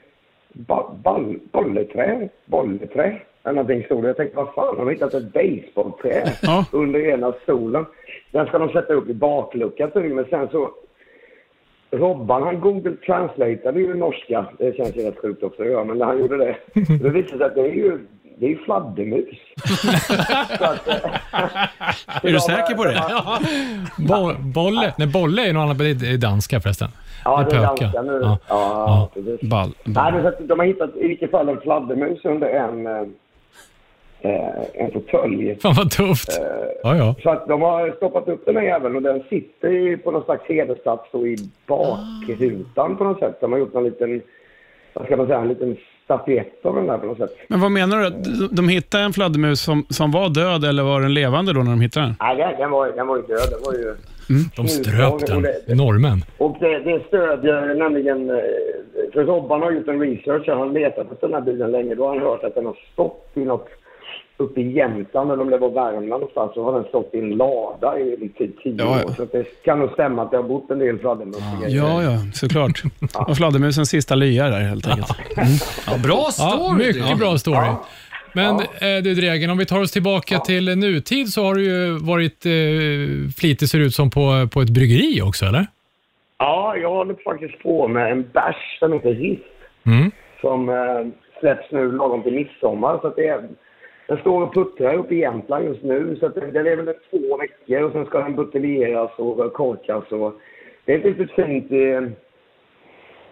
bolleträ, 1.52 2.30
bolleträ 2.46 3.20
eller 3.48 3.56
någonting 3.56 3.84
stod 3.84 4.04
det. 4.04 4.08
Jag 4.08 4.18
tänkte 4.18 4.38
vad 4.38 4.54
fan, 4.54 4.76
de 4.76 4.84
har 4.86 4.92
hittat 4.92 5.14
ett 5.14 5.34
basebollträ 5.34 6.24
Ja. 6.42 6.66
under 6.72 7.00
ena 7.10 7.34
stolen. 7.44 7.86
Den 8.32 8.46
ska 8.48 8.58
de 8.58 8.70
sätta 8.70 8.94
upp 8.94 9.10
i 9.10 9.14
bakluckan 9.14 9.92
tydligen, 9.92 10.16
men 10.16 10.26
sen 10.30 10.48
så 10.52 10.70
Robban 11.92 12.44
han 12.44 12.60
Google 12.60 12.96
translateade 13.06 13.80
ju 13.80 13.94
norska. 13.94 14.46
Det 14.60 14.78
känns 14.78 14.96
ju 14.96 15.02
rätt 15.02 15.20
sjukt 15.22 15.44
också 15.44 15.62
att 15.62 15.68
göra, 15.70 15.84
men 15.84 15.98
när 15.98 16.06
han 16.06 16.20
gjorde 16.20 16.38
det. 16.38 16.56
Det 17.04 17.10
visade 17.10 17.38
sig 17.38 17.46
att 17.48 17.56
det 17.56 17.62
är 17.62 17.74
ju, 17.74 18.00
det 18.40 18.46
är 18.46 18.50
ju 18.50 18.58
fladdermus. 18.58 19.26
Att, 20.60 20.88
eh, 20.88 20.96
Är 22.24 22.32
du 22.34 22.40
säker 22.40 22.76
på 22.76 22.84
det? 22.84 23.02
bo, 24.08 24.34
bolle, 24.54 24.94
nej, 24.98 25.08
bolle 25.08 25.50
är 25.50 25.54
något 25.54 25.62
annat, 25.62 25.78
det 25.78 25.86
är 26.08 26.18
danska 26.18 26.60
förresten. 26.60 26.88
Ja, 27.26 27.46
det 27.50 27.56
är 27.56 27.62
danska 27.62 28.02
nu. 28.02 28.20
Ja. 28.24 28.38
Ja, 28.50 29.10
precis. 29.14 29.42
Ball. 29.50 29.70
Nej, 29.84 29.94
ball. 29.94 30.14
men 30.14 30.24
så 30.24 30.32
de 30.44 30.60
har 30.60 30.66
hittat 30.66 30.96
i 30.96 31.08
vilket 31.08 31.32
fall 31.32 31.50
en 31.50 31.62
fladdermus 31.62 32.26
under 32.26 32.48
en, 32.48 32.88
eh, 34.22 34.32
eh, 34.32 34.50
en 34.74 34.92
fåtölj. 34.92 35.56
Fan 35.62 35.74
vad 35.78 35.92
tufft. 35.92 36.40
Ja, 36.84 36.96
ja. 36.98 37.16
Så 37.24 37.30
att 37.30 37.48
de 37.48 37.62
har 37.62 37.92
stoppat 37.98 38.28
upp 38.28 38.46
den 38.46 38.56
här 38.58 38.64
jäveln 38.64 38.96
och 38.96 39.02
den 39.02 39.24
sitter 39.30 39.70
ju 39.70 39.98
på 39.98 40.12
någon 40.12 40.24
slags 40.24 40.44
hedersplats 40.50 41.04
då 41.12 41.28
i 41.28 41.38
bakrutan 41.68 42.98
på 42.98 43.04
något 43.04 43.20
sätt. 43.20 43.38
De 43.42 43.52
har 43.52 43.60
gjort 43.60 43.76
en 43.76 43.84
liten, 43.84 44.22
vad 44.94 45.06
ska 45.06 45.18
man 45.18 45.28
säga, 45.28 45.40
en 45.40 45.48
liten 45.48 45.78
statyett 46.04 46.66
av 46.66 46.76
den 46.76 46.88
där 46.88 46.98
på 46.98 47.06
något 47.06 47.18
sätt. 47.18 47.36
Men 47.48 47.62
vad 47.62 47.72
menar 47.72 47.98
du? 47.98 48.08
Att 48.08 48.24
de- 48.24 48.50
de 48.56 48.70
hittade 48.70 49.04
en 49.04 49.14
fladdermus 49.14 49.62
som, 49.62 49.86
som 49.90 50.12
var 50.12 50.30
död 50.30 50.64
eller 50.70 50.84
var 50.84 51.02
den 51.02 51.14
levande 51.14 51.54
då 51.54 51.60
när 51.60 51.70
de 51.72 51.82
hittade 51.82 52.06
den? 52.06 52.16
Nej, 52.20 52.36
den, 52.38 52.58
den, 52.60 52.72
var, 52.72 52.88
den 52.92 53.08
var 53.08 53.16
ju 53.18 53.22
död. 53.22 53.48
Den 53.52 53.60
var 53.66 53.74
ju... 53.74 53.96
De 54.58 54.68
ströp 54.68 55.14
Och 55.14 55.22
den. 55.68 55.78
Norrmän. 55.78 56.24
Och 56.38 56.58
det, 56.60 56.80
det 56.80 57.02
stödjer 57.08 57.76
nämligen... 57.76 58.30
eh, 58.30 58.36
För 59.14 59.24
Robban 59.24 59.62
har 59.62 59.72
gjort 59.72 59.88
en 59.88 60.00
research. 60.00 60.44
Han 60.48 60.58
har 60.58 60.70
letat 60.70 61.12
efter 61.12 61.28
den 61.28 61.34
här 61.34 61.42
bilen 61.42 61.72
länge. 61.72 61.96
Då 61.96 62.04
har 62.08 62.14
han 62.16 62.24
hört 62.28 62.44
att 62.44 62.56
den 62.56 62.66
har 62.66 62.78
stått 62.94 63.30
i 63.34 63.40
något... 63.46 63.68
Uppe 64.40 64.62
i 64.62 64.72
Jämtland, 64.72 65.32
eller 65.32 65.42
om 65.44 65.50
det 65.50 65.58
var 65.58 65.70
Värmland 65.70 66.08
någonstans, 66.10 66.54
så 66.54 66.64
har 66.64 66.74
den 66.74 66.84
stått 66.84 67.10
i 67.14 67.20
en 67.20 67.30
lada 67.30 68.00
i 68.00 68.32
typ 68.38 68.64
tio 68.64 68.76
Ja, 68.78 69.00
ja. 69.00 69.06
år. 69.06 69.12
Så 69.12 69.26
det 69.26 69.64
kan 69.64 69.80
nog 69.80 69.92
stämma 69.92 70.22
att 70.24 70.32
det 70.32 70.38
har 70.38 70.44
bott 70.44 70.72
en 70.72 70.80
del 70.80 71.00
fladdermöss 71.00 71.38
i 71.68 71.76
Ja, 71.78 72.04
ja, 72.04 72.18
såklart. 72.34 72.82
Och 73.28 73.38
fladdermusens 73.38 73.90
sista 73.90 74.16
lya 74.16 74.50
där 74.50 74.60
helt 74.60 74.88
enkelt. 74.88 75.18
Ja, 75.88 75.98
bra 76.04 76.18
Ja, 76.26 76.32
story! 76.32 76.88
mycket 76.88 77.18
bra 77.20 77.38
story. 77.38 77.68
Men 78.34 78.56
eh, 78.60 79.04
du 79.04 79.16
Dregen, 79.16 79.50
om 79.50 79.58
vi 79.58 79.66
tar 79.66 79.82
oss 79.82 79.92
tillbaka 79.92 80.40
till 80.40 80.78
nutid 80.78 81.28
så 81.34 81.44
har 81.44 81.56
du 81.56 81.64
ju 81.64 81.98
varit 81.98 82.46
eh, 82.46 82.52
flitig 83.38 83.70
ser 83.70 83.80
ut 83.80 83.94
som 83.96 84.10
på, 84.10 84.48
på 84.54 84.62
ett 84.62 84.70
bryggeri 84.70 85.22
också, 85.22 85.46
eller? 85.46 85.66
Ja, 86.40 86.76
jag 86.76 86.90
håller 86.90 87.16
faktiskt 87.24 87.60
på 87.64 87.88
med 87.88 88.12
en 88.12 88.22
bärs 88.34 88.80
som 88.80 88.94
heter 88.94 89.10
Riff. 89.14 89.40
Mm. 89.86 90.12
Som 90.42 90.70
eh, 90.70 90.76
släpps 91.40 91.72
nu 91.72 91.92
lagom 91.92 92.24
till 92.24 92.34
midsommar. 92.34 93.00
Så 93.02 93.08
att 93.08 93.16
det 93.16 93.28
är, 93.28 93.42
den 94.08 94.18
står 94.18 94.42
och 94.44 94.54
puttrar 94.54 94.94
uppe 94.94 95.16
i 95.16 95.20
Jämtland 95.20 95.66
just 95.66 95.84
nu. 95.84 96.16
Så 96.20 96.26
att 96.26 96.36
det, 96.36 96.52
den 96.52 96.68
är 96.68 96.76
väl 96.76 96.96
två 97.10 97.38
veckor 97.38 97.84
och 97.84 97.92
sen 97.92 98.06
ska 98.06 98.20
den 98.20 98.36
buteljeras 98.36 99.12
och 99.16 99.54
korkas. 99.54 100.12
Och, 100.12 100.34
det 100.86 100.94
är 100.94 100.98
ett 101.00 101.06
litet 101.06 101.32
fint 101.32 101.72
eh, 101.72 102.10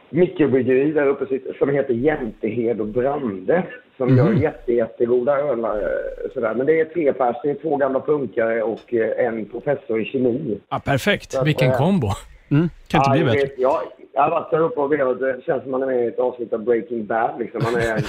mikrobryggeri 0.10 0.92
där 0.92 1.08
uppe 1.08 1.40
som 1.60 1.70
heter 1.70 1.94
Jämtehed 1.94 2.82
och 2.82 2.88
Brande. 2.88 3.64
Som 3.98 4.18
gör 4.18 4.34
jätte, 4.34 4.74
jättegoda 4.74 5.38
ölar. 5.40 5.78
eh, 5.82 6.32
Sådär. 6.34 6.54
Men 6.56 6.66
det 6.66 6.80
är 6.80 6.86
tre 6.86 7.14
pers, 7.14 7.36
det 7.44 7.50
är 7.50 7.56
två 7.56 7.76
gamla 7.78 8.00
punkare 8.00 8.64
och 8.64 8.94
eh, 8.94 9.26
en 9.26 9.46
professor 9.46 10.02
i 10.02 10.06
kemi. 10.06 10.60
Ja, 10.70 10.82
perfekt. 10.86 11.36
Vilken 11.46 11.72
kombo. 11.72 12.08
Mm. 12.52 12.70
Kan 12.88 13.00
inte 13.02 13.10
Ja, 13.10 13.14
bli 13.14 13.24
bättre. 13.24 13.40
vet, 13.40 13.60
Jag, 13.60 13.80
jag 14.16 14.22
har 14.24 14.30
varit 14.30 14.52
där 14.52 14.60
uppe 14.60 14.80
och 14.82 14.92
velat. 14.92 15.20
Det 15.20 15.42
känns 15.46 15.62
som 15.64 15.72
man 15.72 15.84
är 15.84 15.88
med 15.88 16.04
i 16.06 16.08
ett 16.08 16.20
avsnitt 16.20 16.54
av 16.54 16.60
Breaking 16.64 17.06
Bad. 17.06 17.32
Liksom. 17.40 17.62
Man, 17.64 17.76
är, 17.76 18.00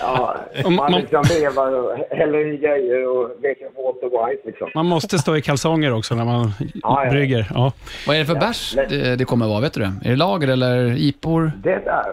ja, 0.00 0.36
man 0.64 0.74
man- 0.74 0.92
liksom 1.00 1.22
vevar 1.40 1.72
och 1.80 1.96
häller 2.10 2.38
i 2.38 2.56
grejer 2.56 3.08
och 3.08 3.30
dricker 3.40 3.68
Walter 3.84 4.26
White. 4.28 4.42
Liksom. 4.46 4.68
Man 4.74 4.86
måste 4.86 5.18
stå 5.18 5.36
i 5.36 5.42
kalsonger 5.42 5.94
också 5.98 6.14
när 6.14 6.24
man 6.24 6.46
Ja, 6.82 7.04
ja. 7.04 7.10
brygger. 7.10 7.46
Ja. 7.54 7.72
Vad 8.06 8.16
är 8.16 8.20
det 8.20 8.26
för 8.26 8.34
bärs 8.34 8.74
det, 8.88 9.16
det 9.18 9.24
kommer 9.24 9.46
vara, 9.48 9.60
vet 9.60 9.74
du 9.74 9.80
det? 9.80 9.92
Är 10.04 10.10
det 10.10 10.16
lager 10.16 10.48
eller 10.48 10.94
ipor? 11.08 11.52
Det 11.62 11.72
är, 11.72 12.04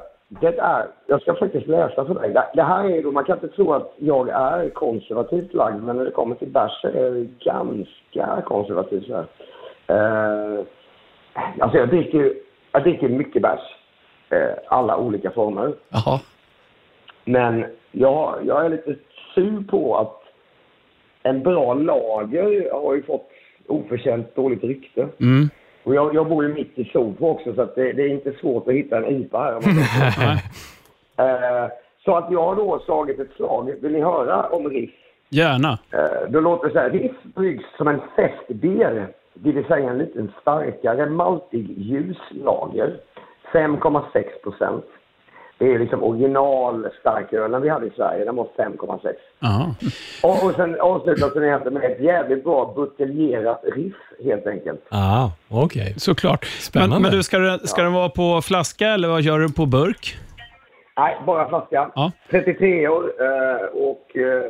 det 0.42 0.58
är, 0.58 0.86
jag 1.08 1.22
ska 1.22 1.34
faktiskt 1.36 1.68
läsa 1.68 2.06
för 2.06 2.14
dig. 2.14 2.34
Det, 2.34 2.44
det 2.54 2.64
här 2.64 2.90
är 2.90 3.04
då, 3.04 3.12
man 3.12 3.24
kan 3.24 3.36
inte 3.38 3.56
tro 3.56 3.74
att 3.74 3.94
jag 3.98 4.30
är 4.30 4.70
konservativt 4.70 5.54
lagd, 5.54 5.84
men 5.84 5.98
när 5.98 6.06
det 6.06 6.12
kommer 6.12 6.36
till 6.36 6.50
bärs 6.50 6.82
så 6.82 6.88
är 6.88 6.94
jag 7.04 7.28
ganska 7.46 8.42
konservativ. 8.48 9.02
Så 9.08 9.14
här. 9.16 9.26
Eh, 9.88 10.60
alltså 11.60 11.78
jag 11.78 11.90
dricker, 11.90 12.34
jag 12.74 12.84
dricker 12.84 13.10
mycket 13.10 13.42
bärs. 13.42 13.60
Eh, 14.30 14.56
alla 14.68 14.98
olika 14.98 15.32
former. 15.32 15.74
Jaha. 15.90 16.20
Men 17.26 17.66
jag, 17.92 18.40
jag 18.46 18.66
är 18.66 18.70
lite 18.70 18.96
sur 19.36 19.64
på 19.64 19.98
att 19.98 20.20
en 21.24 21.44
bra 21.44 21.74
lager 21.74 22.72
har 22.72 22.96
ju 22.96 23.04
fått 23.04 23.30
oförtjänt 23.68 24.36
dåligt 24.36 24.64
rykte. 24.64 25.08
Mm. 25.20 25.50
Och 25.84 25.96
jag, 25.96 26.16
jag 26.16 26.30
bor 26.30 26.44
ju 26.44 26.54
mitt 26.54 26.80
i 26.80 26.86
Solpo 26.86 27.28
också 27.28 27.56
så 27.56 27.62
att 27.62 27.76
det, 27.76 27.94
det 27.94 28.04
är 28.04 28.10
inte 28.10 28.34
svårt 28.34 28.68
att 28.68 28.74
hitta 28.74 28.98
en 28.98 29.16
IPA 29.16 29.40
här. 29.40 30.40
Eh, 31.18 31.70
så 32.06 32.16
att 32.16 32.32
jag 32.32 32.44
har 32.44 32.56
då 32.56 32.80
slagit 32.86 33.20
ett 33.20 33.32
slag. 33.36 33.74
Vill 33.82 33.92
ni 33.92 34.02
höra 34.02 34.44
om 34.44 34.70
Riff? 34.70 34.90
Gärna. 35.30 35.78
Eh, 35.92 36.30
då 36.30 36.40
låter 36.40 36.68
det 36.68 36.74
så 36.74 36.80
här. 36.80 36.90
Riff 36.90 37.24
bryggs 37.24 37.66
som 37.78 37.88
en 37.88 38.02
festbier. 38.16 39.08
Det 39.34 39.52
vill 39.52 39.66
säga 39.66 39.90
en 39.90 39.98
liten 39.98 40.32
starkare 40.42 41.10
maltig 41.10 41.74
ljus 41.78 42.18
lager. 42.32 42.94
5,6 43.54 44.24
procent. 44.44 44.86
Det 45.58 45.74
är 45.74 45.80
liksom 45.80 46.04
originalstarkölen 46.04 47.62
vi 47.62 47.70
hade 47.70 47.86
i 47.88 47.90
Sverige. 47.96 48.26
Den 48.26 48.36
var 48.36 48.48
5,6. 48.58 49.14
Jaha. 49.40 49.76
Och, 50.24 50.46
och 50.50 50.56
sen 50.56 50.82
avslutas 50.82 51.34
den 51.34 51.44
egentligen 51.44 51.74
med 51.74 51.92
ett 51.92 52.00
jävligt 52.02 52.44
bra 52.44 52.74
buteljerat 52.76 53.62
riff 53.76 53.94
helt 54.24 54.48
enkelt. 54.48 54.82
Ah, 54.90 55.30
okej. 55.50 55.94
Såklart. 55.98 56.46
Spännande. 56.46 56.96
Men, 56.96 57.02
men 57.02 57.12
du, 57.12 57.24
ska, 57.24 57.38
den- 57.40 57.60
ska 57.68 57.82
den 57.84 57.94
vara 57.94 58.10
på 58.10 58.42
flaska 58.42 58.88
eller 58.88 59.08
vad 59.08 59.22
gör 59.22 59.40
du 59.40 59.54
på 59.54 59.66
burk? 59.66 60.16
Nej, 60.98 61.18
bara 61.26 61.50
flaska. 61.50 61.92
Ja. 61.96 62.12
33 62.30 62.88
år 62.88 63.04
eh, 63.20 63.66
och 63.66 64.18
eh, 64.18 64.44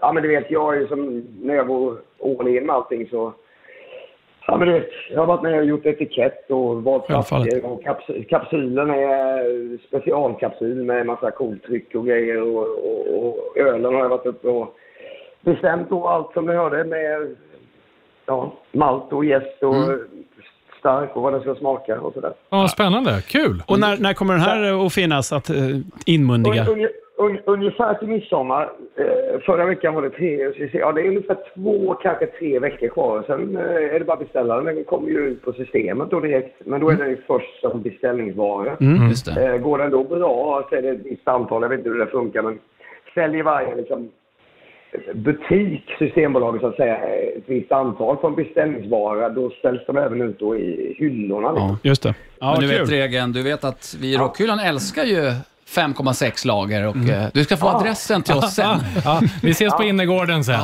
ja 0.00 0.12
men 0.12 0.22
du 0.22 0.28
vet 0.28 0.50
jag 0.50 0.76
är 0.76 0.80
ju 0.80 0.86
som 0.88 1.26
när 1.42 1.54
jag 1.54 1.66
går 1.66 1.96
all 2.40 2.48
in 2.48 2.66
med 2.66 2.74
allting 2.76 3.08
så 3.10 3.32
Ja 4.50 4.56
men 4.56 4.68
du 4.68 4.74
vet, 4.74 4.88
jag 5.10 5.20
har 5.20 5.26
varit 5.26 5.42
med 5.42 5.58
och 5.58 5.64
gjort 5.64 5.86
etikett 5.86 6.50
och 6.50 6.82
valt 6.82 7.06
flaskor 7.06 7.64
och 7.64 7.82
kaps- 7.82 8.24
kapsylen 8.28 8.90
är 8.90 9.86
specialkapsyl 9.88 10.84
med 10.84 11.06
massa 11.06 11.30
coolt 11.30 11.62
tryck 11.62 11.94
och 11.94 12.06
grejer 12.06 12.42
och, 12.42 12.62
och, 12.62 13.26
och 13.26 13.58
ölen 13.58 13.94
har 13.94 14.02
jag 14.02 14.08
varit 14.08 14.26
uppe 14.26 14.48
och 14.48 14.74
bestämt 15.40 15.90
då 15.90 16.08
allt 16.08 16.32
som 16.32 16.46
ni 16.46 16.52
hörde 16.52 16.84
med 16.84 17.36
ja, 18.26 18.52
malt 18.72 19.12
och 19.12 19.24
jäst 19.24 19.62
och 19.62 19.74
stark 20.78 21.16
och 21.16 21.22
vad 21.22 21.32
den 21.32 21.40
ska 21.40 21.54
smaka 21.54 22.00
och 22.00 22.14
sådär. 22.14 22.32
Ja, 22.50 22.68
spännande. 22.68 23.22
Kul. 23.28 23.62
Och 23.66 23.80
när, 23.80 23.96
när 23.96 24.14
kommer 24.14 24.34
den 24.34 24.42
här 24.42 24.86
att 24.86 24.92
finnas, 24.92 25.32
att 25.32 25.50
uh, 25.50 25.56
inmundiga? 26.06 26.66
Un, 27.20 27.26
un, 27.26 27.36
un, 27.36 27.42
ungefär 27.46 27.94
till 27.94 28.08
midsommar. 28.08 28.70
Eh, 28.96 29.40
förra 29.46 29.66
veckan 29.66 29.94
var 29.94 30.02
det 30.02 30.10
tre. 30.10 30.52
Ja, 30.72 30.92
det 30.92 31.00
är 31.00 31.08
ungefär 31.08 31.36
två, 31.54 31.94
kanske 31.94 32.26
tre 32.26 32.58
veckor 32.58 32.88
kvar. 32.88 33.24
Sen 33.26 33.56
eh, 33.56 33.94
är 33.94 33.98
det 33.98 34.04
bara 34.04 34.12
att 34.12 34.18
beställa 34.24 34.56
den. 34.56 34.64
Den 34.64 34.84
kommer 34.84 35.08
ju 35.08 35.18
ut 35.18 35.42
på 35.42 35.52
systemet 35.52 36.10
då 36.10 36.20
direkt. 36.20 36.66
Men 36.66 36.80
då 36.80 36.90
är 36.90 36.96
den 36.96 37.10
ju 37.10 37.22
först 37.26 37.60
som 37.60 37.82
beställningsvara. 37.82 38.76
Just 39.08 39.34
det. 39.34 39.46
Eh, 39.46 39.56
går 39.56 39.78
den 39.78 39.90
då 39.90 40.04
bra 40.04 40.66
så 40.70 40.76
är 40.76 40.82
det 40.82 40.88
ett 40.88 41.04
visst 41.04 41.28
antal. 41.28 41.62
Jag 41.62 41.68
vet 41.68 41.78
inte 41.78 41.90
hur 41.90 41.98
det 41.98 42.06
funkar. 42.06 42.42
Men 42.42 42.58
säljer 43.14 43.42
varje 43.42 43.76
liksom, 43.76 44.10
butik, 45.14 45.82
Systembolaget 45.98 46.60
så 46.60 46.66
att 46.66 46.76
säga, 46.76 46.96
ett 46.96 47.44
visst 47.46 47.72
antal 47.72 48.16
en 48.22 48.34
beställningsvara. 48.34 49.28
Då 49.28 49.50
ställs 49.50 49.86
de 49.86 49.96
även 49.96 50.20
ut 50.20 50.38
då 50.38 50.56
i 50.56 50.94
hyllorna. 50.98 51.52
Liksom. 51.52 51.78
Just 51.82 52.02
det. 52.02 52.14
Ja, 52.40 52.52
Men 52.52 52.60
du 52.60 52.68
kul. 52.68 52.80
vet 52.80 52.92
Regen, 52.92 53.32
du 53.32 53.42
vet 53.42 53.64
att 53.64 53.96
vi 54.00 54.14
i 54.14 54.16
Rockhyllan 54.16 54.58
älskar 54.58 55.04
ju 55.04 55.32
5,6 55.76 56.46
lager 56.46 56.86
och 56.86 56.96
eh, 56.96 57.28
du 57.34 57.44
ska 57.44 57.56
få 57.56 57.68
adressen 57.68 58.22
till 58.22 58.34
oss 58.34 58.54
sen. 58.54 58.78
Ja, 59.04 59.20
vi 59.42 59.50
ses 59.50 59.76
på 59.76 59.82
innergården 59.82 60.44
sen. 60.44 60.60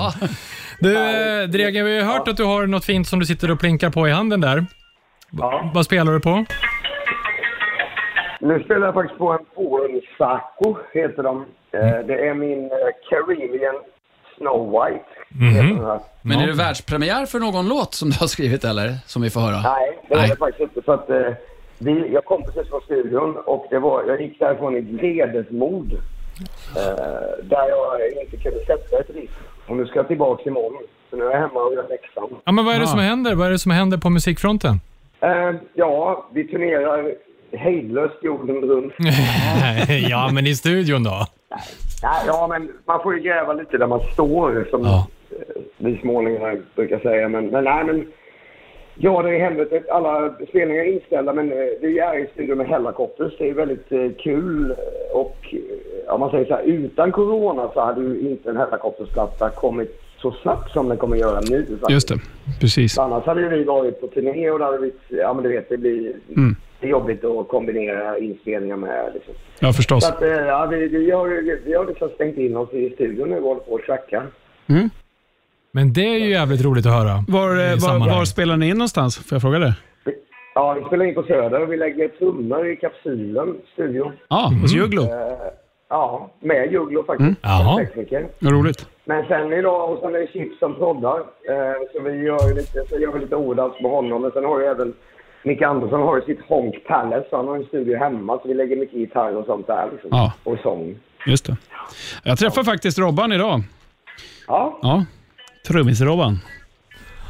Du, 0.80 0.96
eh, 0.96 1.48
Dregen, 1.48 1.84
vi 1.84 2.00
har 2.00 2.12
hört 2.12 2.28
att 2.28 2.36
du 2.36 2.44
har 2.44 2.66
något 2.66 2.84
fint 2.84 3.08
som 3.08 3.18
du 3.18 3.26
sitter 3.26 3.50
och 3.50 3.60
plinkar 3.60 3.90
på 3.90 4.08
i 4.08 4.10
handen 4.10 4.40
där. 4.40 4.66
Ja. 5.30 5.70
Vad 5.74 5.84
spelar 5.84 6.12
du 6.12 6.20
på? 6.20 6.44
Nu 8.40 8.62
spelar 8.64 8.86
jag 8.86 8.94
faktiskt 8.94 9.18
på 9.18 9.32
en 9.32 9.38
Polen 9.54 10.00
Saco, 10.18 10.76
heter 10.94 11.22
de. 11.22 11.36
Eh, 11.72 12.06
Det 12.06 12.28
är 12.28 12.34
min 12.34 12.70
Caribbean 13.10 13.74
Snow 14.38 14.70
White. 14.70 15.04
den 15.74 15.84
här. 15.86 16.00
Men 16.22 16.40
är 16.40 16.46
det 16.46 16.52
världspremiär 16.52 17.26
för 17.26 17.38
någon 17.38 17.68
låt 17.68 17.94
som 17.94 18.10
du 18.10 18.16
har 18.20 18.26
skrivit 18.26 18.64
eller? 18.64 18.94
Som 19.06 19.22
vi 19.22 19.30
får 19.30 19.40
höra? 19.40 19.60
Nej, 19.60 19.98
det 20.08 20.14
är 20.14 20.18
Nej. 20.18 20.28
det 20.30 20.36
faktiskt 20.36 20.60
inte. 20.60 20.82
För 20.82 20.94
att, 20.94 21.10
vi, 21.78 22.12
jag 22.12 22.24
kom 22.24 22.42
precis 22.42 22.68
från 22.70 22.80
studion 22.80 23.36
och 23.36 23.66
det 23.70 23.78
var, 23.78 24.04
jag 24.06 24.20
gick 24.20 24.38
därifrån 24.38 24.76
i 24.76 24.80
vredesmod. 24.80 25.92
Eh, 26.76 27.44
där 27.44 27.68
jag 27.68 28.22
inte 28.24 28.36
kunde 28.36 28.64
sätta 28.64 28.98
ett 29.00 29.10
riff. 29.10 29.30
Och 29.68 29.76
nu 29.76 29.86
ska 29.86 29.98
jag 29.98 30.08
tillbaka 30.08 30.42
imorgon. 30.50 30.82
Så 31.10 31.16
nu 31.16 31.24
är 31.24 31.30
jag 31.30 31.40
hemma 31.40 31.60
och 31.64 31.74
gör 31.74 31.88
läxan. 31.88 32.28
Ja, 32.44 32.52
men 32.52 32.64
vad 32.64 32.74
är 32.74 32.80
det 32.80 32.86
som 32.86 32.98
händer? 32.98 33.34
Vad 33.34 33.46
är 33.46 33.50
det 33.50 33.58
som 33.58 33.72
händer 33.72 33.98
på 33.98 34.10
musikfronten? 34.10 34.80
Eh, 35.20 35.52
ja, 35.74 36.26
vi 36.32 36.44
turnerar 36.48 37.14
hejdlöst 37.52 38.14
jorden 38.22 38.56
runt. 38.56 38.92
ja, 40.08 40.30
men 40.32 40.46
i 40.46 40.54
studion 40.54 41.04
då? 41.04 41.26
Nej, 42.02 42.22
ja, 42.26 42.46
men 42.50 42.72
man 42.84 43.02
får 43.02 43.14
ju 43.16 43.22
gräva 43.22 43.52
lite 43.52 43.78
där 43.78 43.86
man 43.86 44.00
står, 44.12 44.66
som 44.70 44.82
Ja. 44.82 45.06
eh, 45.30 45.62
vi 45.76 45.98
smålingar 45.98 46.60
brukar 46.74 46.98
säga. 46.98 47.28
Men, 47.28 47.46
men 47.46 47.64
nej, 47.64 47.84
men... 47.84 48.06
Ja, 48.98 49.22
det 49.22 49.34
är 49.34 49.38
helvetet. 49.38 49.88
Alla 49.88 50.34
spelningar 50.48 50.82
är 50.82 50.92
inställda, 50.92 51.32
men 51.32 51.52
eh, 51.52 51.58
vi 51.80 51.98
är 51.98 52.18
i 52.18 52.26
studion 52.34 52.58
med 52.58 52.66
Hellacopters. 52.66 53.32
Det 53.38 53.50
är 53.50 53.54
väldigt 53.54 53.92
eh, 53.92 54.08
kul. 54.18 54.74
Och 55.12 55.54
eh, 56.06 56.14
om 56.14 56.20
man 56.20 56.30
säger 56.30 56.44
så 56.44 56.54
här, 56.54 56.62
utan 56.62 57.12
corona 57.12 57.70
så 57.74 57.80
hade 57.80 58.00
ju 58.00 58.20
inte 58.20 58.50
en 58.50 58.56
Hellacopters-platta 58.56 59.50
kommit 59.50 60.02
så 60.18 60.32
snabbt 60.32 60.70
som 60.70 60.88
den 60.88 60.98
kommer 60.98 61.16
göra 61.16 61.40
nu. 61.40 61.66
faktiskt. 61.66 61.90
Just 61.90 62.08
det, 62.08 62.14
precis. 62.60 62.98
Annars 62.98 63.24
hade 63.24 63.48
vi 63.48 63.64
varit 63.64 64.00
på 64.00 64.06
turné 64.06 64.50
och 64.50 64.58
det 64.58 64.64
hade 64.64 64.78
blivit, 64.78 65.00
ja 65.08 65.34
men 65.34 65.42
du 65.42 65.48
vet, 65.48 65.68
det 65.68 65.76
blir 65.76 66.12
Mm. 66.36 66.56
det 66.80 66.86
är 66.86 66.90
jobbigt 66.90 67.24
att 67.24 67.48
kombinera 67.48 68.18
inspelningar 68.18 68.76
med 68.76 69.10
liksom. 69.14 69.34
Ja, 69.60 69.72
förstås. 69.72 70.04
Så 70.04 70.12
att, 70.14 70.20
ja, 70.46 70.66
vi, 70.70 70.88
vi, 70.88 71.10
har, 71.10 71.28
vi 71.64 71.74
har 71.74 71.86
liksom 71.86 72.08
stängt 72.14 72.38
in 72.38 72.56
oss 72.56 72.72
i 72.72 72.90
studion 72.90 73.30
nu 73.30 73.36
och 73.36 73.42
håller 73.42 73.60
på 73.60 73.72
och 73.72 73.82
trackar. 73.82 74.26
Men 75.76 75.92
det 75.92 76.06
är 76.14 76.18
ju 76.18 76.30
jävligt 76.30 76.64
roligt 76.64 76.86
att 76.86 76.92
höra. 76.92 77.24
Var, 77.28 77.50
eh, 77.50 77.76
var, 77.76 78.16
var 78.16 78.24
spelar 78.24 78.56
ni 78.56 78.68
in 78.68 78.76
någonstans? 78.78 79.16
Får 79.16 79.36
jag 79.36 79.42
fråga 79.42 79.58
det? 79.58 79.74
Ja, 80.54 80.72
vi 80.78 80.84
spelar 80.84 81.04
in 81.04 81.14
på 81.14 81.22
Söder 81.22 81.62
och 81.62 81.72
vi 81.72 81.76
lägger 81.76 82.08
trummor 82.08 82.66
i 82.72 82.76
kapsylen, 82.76 83.56
studion. 83.72 84.12
Ja, 84.28 84.52
hos 84.62 84.72
Jugglo. 84.72 85.02
Eh, 85.02 85.08
ja, 85.88 86.30
med 86.40 86.72
Jugglo 86.72 87.04
faktiskt. 87.04 87.40
Jaha. 87.42 87.78
Tekniker. 87.78 88.26
Vad 88.38 88.52
roligt. 88.52 88.88
Men 89.04 89.26
sen 89.26 89.52
idag, 89.52 89.90
och 89.92 89.98
sen 90.00 90.14
är 90.14 90.18
det 90.18 90.26
Chips 90.32 90.58
som 90.58 90.74
proddar. 90.74 91.18
Eh, 91.18 91.76
så 91.92 92.02
vi 92.02 92.10
gör 92.10 92.48
ju 92.48 92.54
lite, 92.54 92.78
så 92.88 92.98
gör 92.98 93.12
vi 93.12 93.20
lite 93.20 93.36
ordans 93.36 93.74
med 93.82 93.90
honom. 93.90 94.22
Men 94.22 94.30
sen 94.30 94.44
har 94.44 94.60
ju 94.60 94.66
även 94.66 94.94
Micke 95.44 95.62
Andersson 95.62 96.00
har 96.00 96.16
ju 96.16 96.22
sitt 96.22 96.40
Honk 96.48 96.74
Palace. 96.88 97.26
så 97.30 97.36
Han 97.36 97.48
har 97.48 97.56
en 97.56 97.64
studio 97.64 97.98
hemma, 97.98 98.38
så 98.42 98.48
vi 98.48 98.54
lägger 98.54 98.76
mycket 98.76 98.98
gitarr 98.98 99.36
och 99.36 99.46
sånt 99.46 99.66
där. 99.66 99.88
Liksom. 99.92 100.10
Ja. 100.12 100.32
Och 100.44 100.58
sång. 100.62 100.94
Just 101.26 101.46
det. 101.46 101.56
Jag 102.24 102.38
träffade 102.38 102.64
faktiskt 102.64 102.98
Robban 102.98 103.32
idag. 103.32 103.60
Ja, 104.48 104.78
Ja, 104.82 105.04
trummis-Robban. 105.68 106.38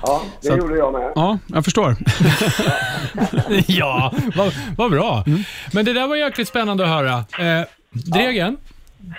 ja 0.03 0.22
det 0.40 0.46
Så 0.46 0.53
att- 0.53 0.59
gjorde 0.59 0.77
jag 0.77 0.92
med. 0.92 1.12
Ja, 1.14 1.38
jag 1.46 1.64
förstår. 1.64 1.96
ja, 3.66 4.12
vad, 4.37 4.53
vad 4.77 4.90
bra. 4.90 5.25
Men 5.72 5.85
det 5.85 5.92
där 5.92 6.07
var 6.07 6.16
jäkligt 6.16 6.49
spännande 6.49 6.85
att 6.85 6.90
höra. 6.90 7.12
Eh, 7.59 7.66
Dregen, 7.90 8.57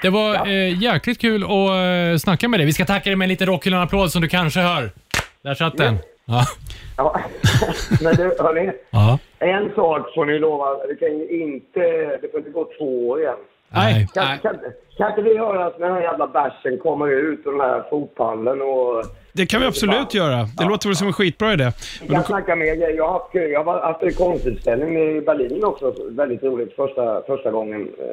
det 0.02 0.10
var 0.10 0.48
eh, 0.48 0.84
jäkligt 0.84 1.22
kul 1.22 1.44
att 1.44 1.50
eh, 1.50 2.18
snacka 2.20 2.48
med 2.48 2.60
dig. 2.60 2.66
Vi 2.66 2.74
ska 2.74 2.86
tacka 2.86 3.10
dig 3.10 3.16
med 3.16 3.26
en 3.26 3.30
liten 3.30 3.48
Rockhyllan-applåd 3.48 4.12
som 4.12 4.22
du 4.22 4.28
kanske 4.28 4.60
hör. 4.60 4.92
Där 5.42 5.54
satt 5.56 5.78
den. 5.78 5.98
Ja. 6.26 6.46
Ja. 6.98 7.20
Men 8.02 8.16
du, 8.16 8.24
hörni. 8.40 8.72
ja. 8.90 9.20
En 9.40 9.70
sak 9.76 10.14
får 10.16 10.26
ni 10.26 10.40
lova. 10.40 10.66
Det 10.88 10.96
kan 10.96 11.10
ju 11.18 11.42
inte, 11.44 11.80
det 12.22 12.32
får 12.32 12.40
inte 12.40 12.50
gå 12.52 12.68
två 12.80 13.08
år 13.10 13.20
igen. 13.22 13.36
Nej. 13.70 14.08
Kan, 14.14 14.26
Nej. 14.26 14.40
kan, 14.42 14.56
kan 14.98 15.10
inte 15.10 15.22
vi 15.22 15.38
höra 15.38 15.64
när 15.80 15.86
den 15.88 15.96
här 15.96 16.02
jävla 16.02 16.28
bärsen 16.28 16.78
kommer 16.78 17.08
ut 17.08 17.40
ur 17.46 17.52
den 17.52 17.62
här 17.62 17.84
fotpallen 17.90 18.62
och... 18.62 19.04
Det 19.34 19.46
kan 19.46 19.62
vi 19.62 19.68
absolut 19.68 20.14
göra. 20.14 20.44
Det 20.58 20.66
låter 20.66 20.88
väl 20.90 20.96
som 20.96 21.08
en 21.08 21.14
skitbra 21.14 21.54
idé. 21.54 21.72
Vi 22.02 22.08
kan 22.08 22.24
snacka 22.24 22.56
mer 22.56 22.66
grejer. 22.66 22.98
Jag 22.98 23.08
har 23.08 23.14
haft, 23.14 23.36
jag 23.36 23.64
har 23.64 23.80
haft 23.82 24.04
en 24.04 24.14
konstutställning 24.14 24.98
i 25.18 25.22
Berlin 25.22 25.64
också. 25.64 25.94
Väldigt 26.10 26.44
roligt. 26.44 26.76
Första, 26.76 27.22
första 27.22 27.52
gången. 27.52 27.82
Eh, 27.82 28.06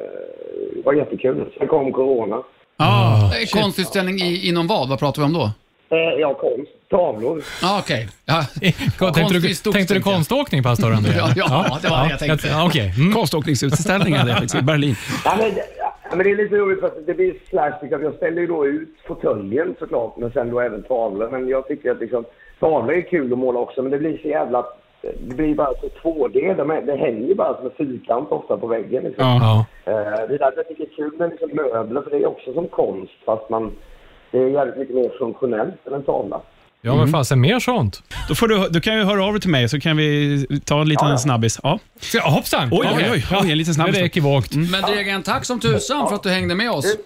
Det 0.75 0.81
var 0.85 0.93
jättekul. 0.93 1.45
Sen 1.57 1.67
kom 1.67 1.91
corona. 1.93 2.43
Ja, 2.77 3.31
Eh, 3.41 3.61
Konstutställning 3.61 4.15
i, 4.15 4.47
inom 4.49 4.67
vad? 4.67 4.89
Vad 4.89 4.99
pratar 4.99 5.21
vi 5.21 5.25
om 5.25 5.33
då? 5.33 5.49
Eh, 5.89 5.97
Ja, 6.19 6.33
konst. 6.33 6.71
Tavlor. 6.89 7.43
Ah, 7.63 7.79
Okej. 7.79 8.07
Ja. 8.25 8.43
Tänkte 9.13 9.33
du, 9.33 9.71
tänkte 9.71 9.93
du 9.93 10.01
konståkning, 10.01 10.63
pastor 10.63 10.93
André? 10.93 11.11
Ja, 11.17 11.29
ja, 11.35 11.77
det 11.81 11.89
var 11.89 12.03
det 12.03 12.09
jag 12.09 12.19
tänkte. 12.19 12.47
Ja, 12.47 12.65
Okej. 12.67 12.93
Mm. 12.97 13.13
konståkningsutställning 13.13 14.13
hade 14.15 14.29
jag 14.29 14.37
faktiskt 14.39 14.61
i 14.61 14.65
Berlin. 14.65 14.95
Ja, 15.25 15.35
men, 15.37 15.51
ja, 15.77 16.15
men 16.15 16.19
det 16.19 16.31
är 16.31 16.35
lite 16.35 16.55
roligt 16.55 16.79
för 16.79 16.87
att 16.87 17.05
det 17.05 17.13
blir 17.13 17.33
att 17.51 18.01
Jag 18.01 18.13
ställer 18.15 18.41
ju 18.41 18.47
då 18.47 18.67
ut 18.67 18.89
fåtöljen 19.07 19.75
såklart, 19.79 20.17
men 20.17 20.31
sen 20.31 20.51
då 20.51 20.59
även 20.59 20.83
tavlor. 20.83 21.29
Men 21.31 21.47
jag 21.47 21.67
tycker 21.67 21.91
att 21.91 21.99
liksom, 21.99 22.23
tavlor 22.59 22.93
är 22.93 23.01
kul 23.01 23.33
att 23.33 23.39
måla 23.39 23.59
också, 23.59 23.81
men 23.81 23.91
det 23.91 23.97
blir 23.97 24.17
så 24.21 24.27
jävla... 24.27 24.65
Det 25.01 25.35
blir 25.35 25.55
bara 25.55 25.73
så 25.81 25.87
2D. 26.03 26.57
De 26.57 26.71
är, 26.71 26.81
det 26.81 26.95
hänger 26.95 27.27
ju 27.27 27.35
bara 27.35 27.55
som 27.55 27.65
en 27.65 27.71
fyrkant 27.77 28.31
ofta 28.31 28.57
på 28.57 28.67
väggen. 28.67 29.03
Liksom. 29.03 29.25
Ja. 29.25 29.65
Ja. 29.85 29.91
Eh, 29.91 30.27
det 30.27 30.33
är 30.35 30.39
därför 30.39 30.57
jag 30.57 30.67
tycker 30.67 30.85
det 30.85 30.91
är 30.91 30.95
kul 30.95 31.17
med 31.19 31.29
liksom 31.29 31.49
möbler, 31.53 32.01
för 32.01 32.09
det 32.09 32.17
är 32.17 32.25
också 32.25 32.53
som 32.53 32.67
konst, 32.67 33.13
fast 33.25 33.49
man... 33.49 33.71
Det 34.35 34.41
är 34.41 34.47
jävligt 34.49 34.77
mycket 34.77 34.95
mer 34.95 35.11
funktionellt 35.19 35.87
än 35.87 35.93
en 35.93 36.03
tavla. 36.03 36.41
ja, 36.81 36.95
men 36.95 37.07
fasen 37.07 37.41
mer 37.41 37.59
sånt. 37.59 38.03
Då, 38.29 38.35
får 38.35 38.47
du, 38.47 38.67
du 38.69 38.81
kan 38.81 38.97
ju 38.97 39.03
höra 39.03 39.25
av 39.25 39.31
dig 39.33 39.41
till 39.41 39.49
mig 39.49 39.69
så 39.69 39.79
kan 39.79 39.97
vi 39.97 40.47
ta 40.65 40.81
en 40.81 40.89
liten 40.89 41.07
Ja, 41.07 41.13
ja. 41.13 41.17
snabbis. 41.17 41.59
Ja. 41.63 41.79
Ska, 41.99 42.19
hoppsan! 42.21 42.69
Oj, 42.71 42.87
oj, 42.97 43.09
oj, 43.13 43.25
oj, 43.41 43.51
en 43.51 43.57
liten 43.57 43.73
snabbis. 43.73 43.95
Det 43.95 44.01
är 44.01 44.05
ekivokt. 44.05 44.55
Men 44.55 44.81
Dregen, 44.81 45.23
tack 45.23 45.45
som 45.45 45.59
tusan 45.59 46.07
för 46.07 46.15
att 46.15 46.23
du 46.23 46.29
hängde 46.29 46.55
med 46.55 46.71
oss. 46.71 46.97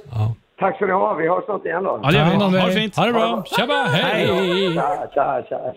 Tack 0.59 0.75
ska 0.75 0.85
ni 0.85 0.91
ha. 0.91 1.13
Vi 1.13 1.27
hörs 1.27 1.45
snart 1.45 1.65
igen 1.65 1.83
då. 1.83 1.99
Ja, 2.03 2.11
det 2.11 2.17
gör 2.17 2.23
Ta 2.25 2.29
hand 2.31 2.43
om 2.43 2.51
vi. 2.51 2.57
dig. 2.57 2.61
Ha 2.61 2.67
det 2.69 2.75
fint. 2.81 2.95
Ha 2.95 3.05
det 3.05 3.13
bra. 3.13 3.43
Tjaba, 3.57 3.83
hej! 3.83 4.27
Tja, 4.73 5.07
tja, 5.13 5.41
tja. 5.49 5.73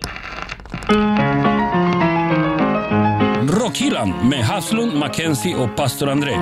Rockhyllan 3.63 4.13
med 4.31 4.39
Haslund, 4.45 4.95
Mackenzie 4.99 5.57
och 5.57 5.77
pastor 5.77 6.09
André. 6.09 6.33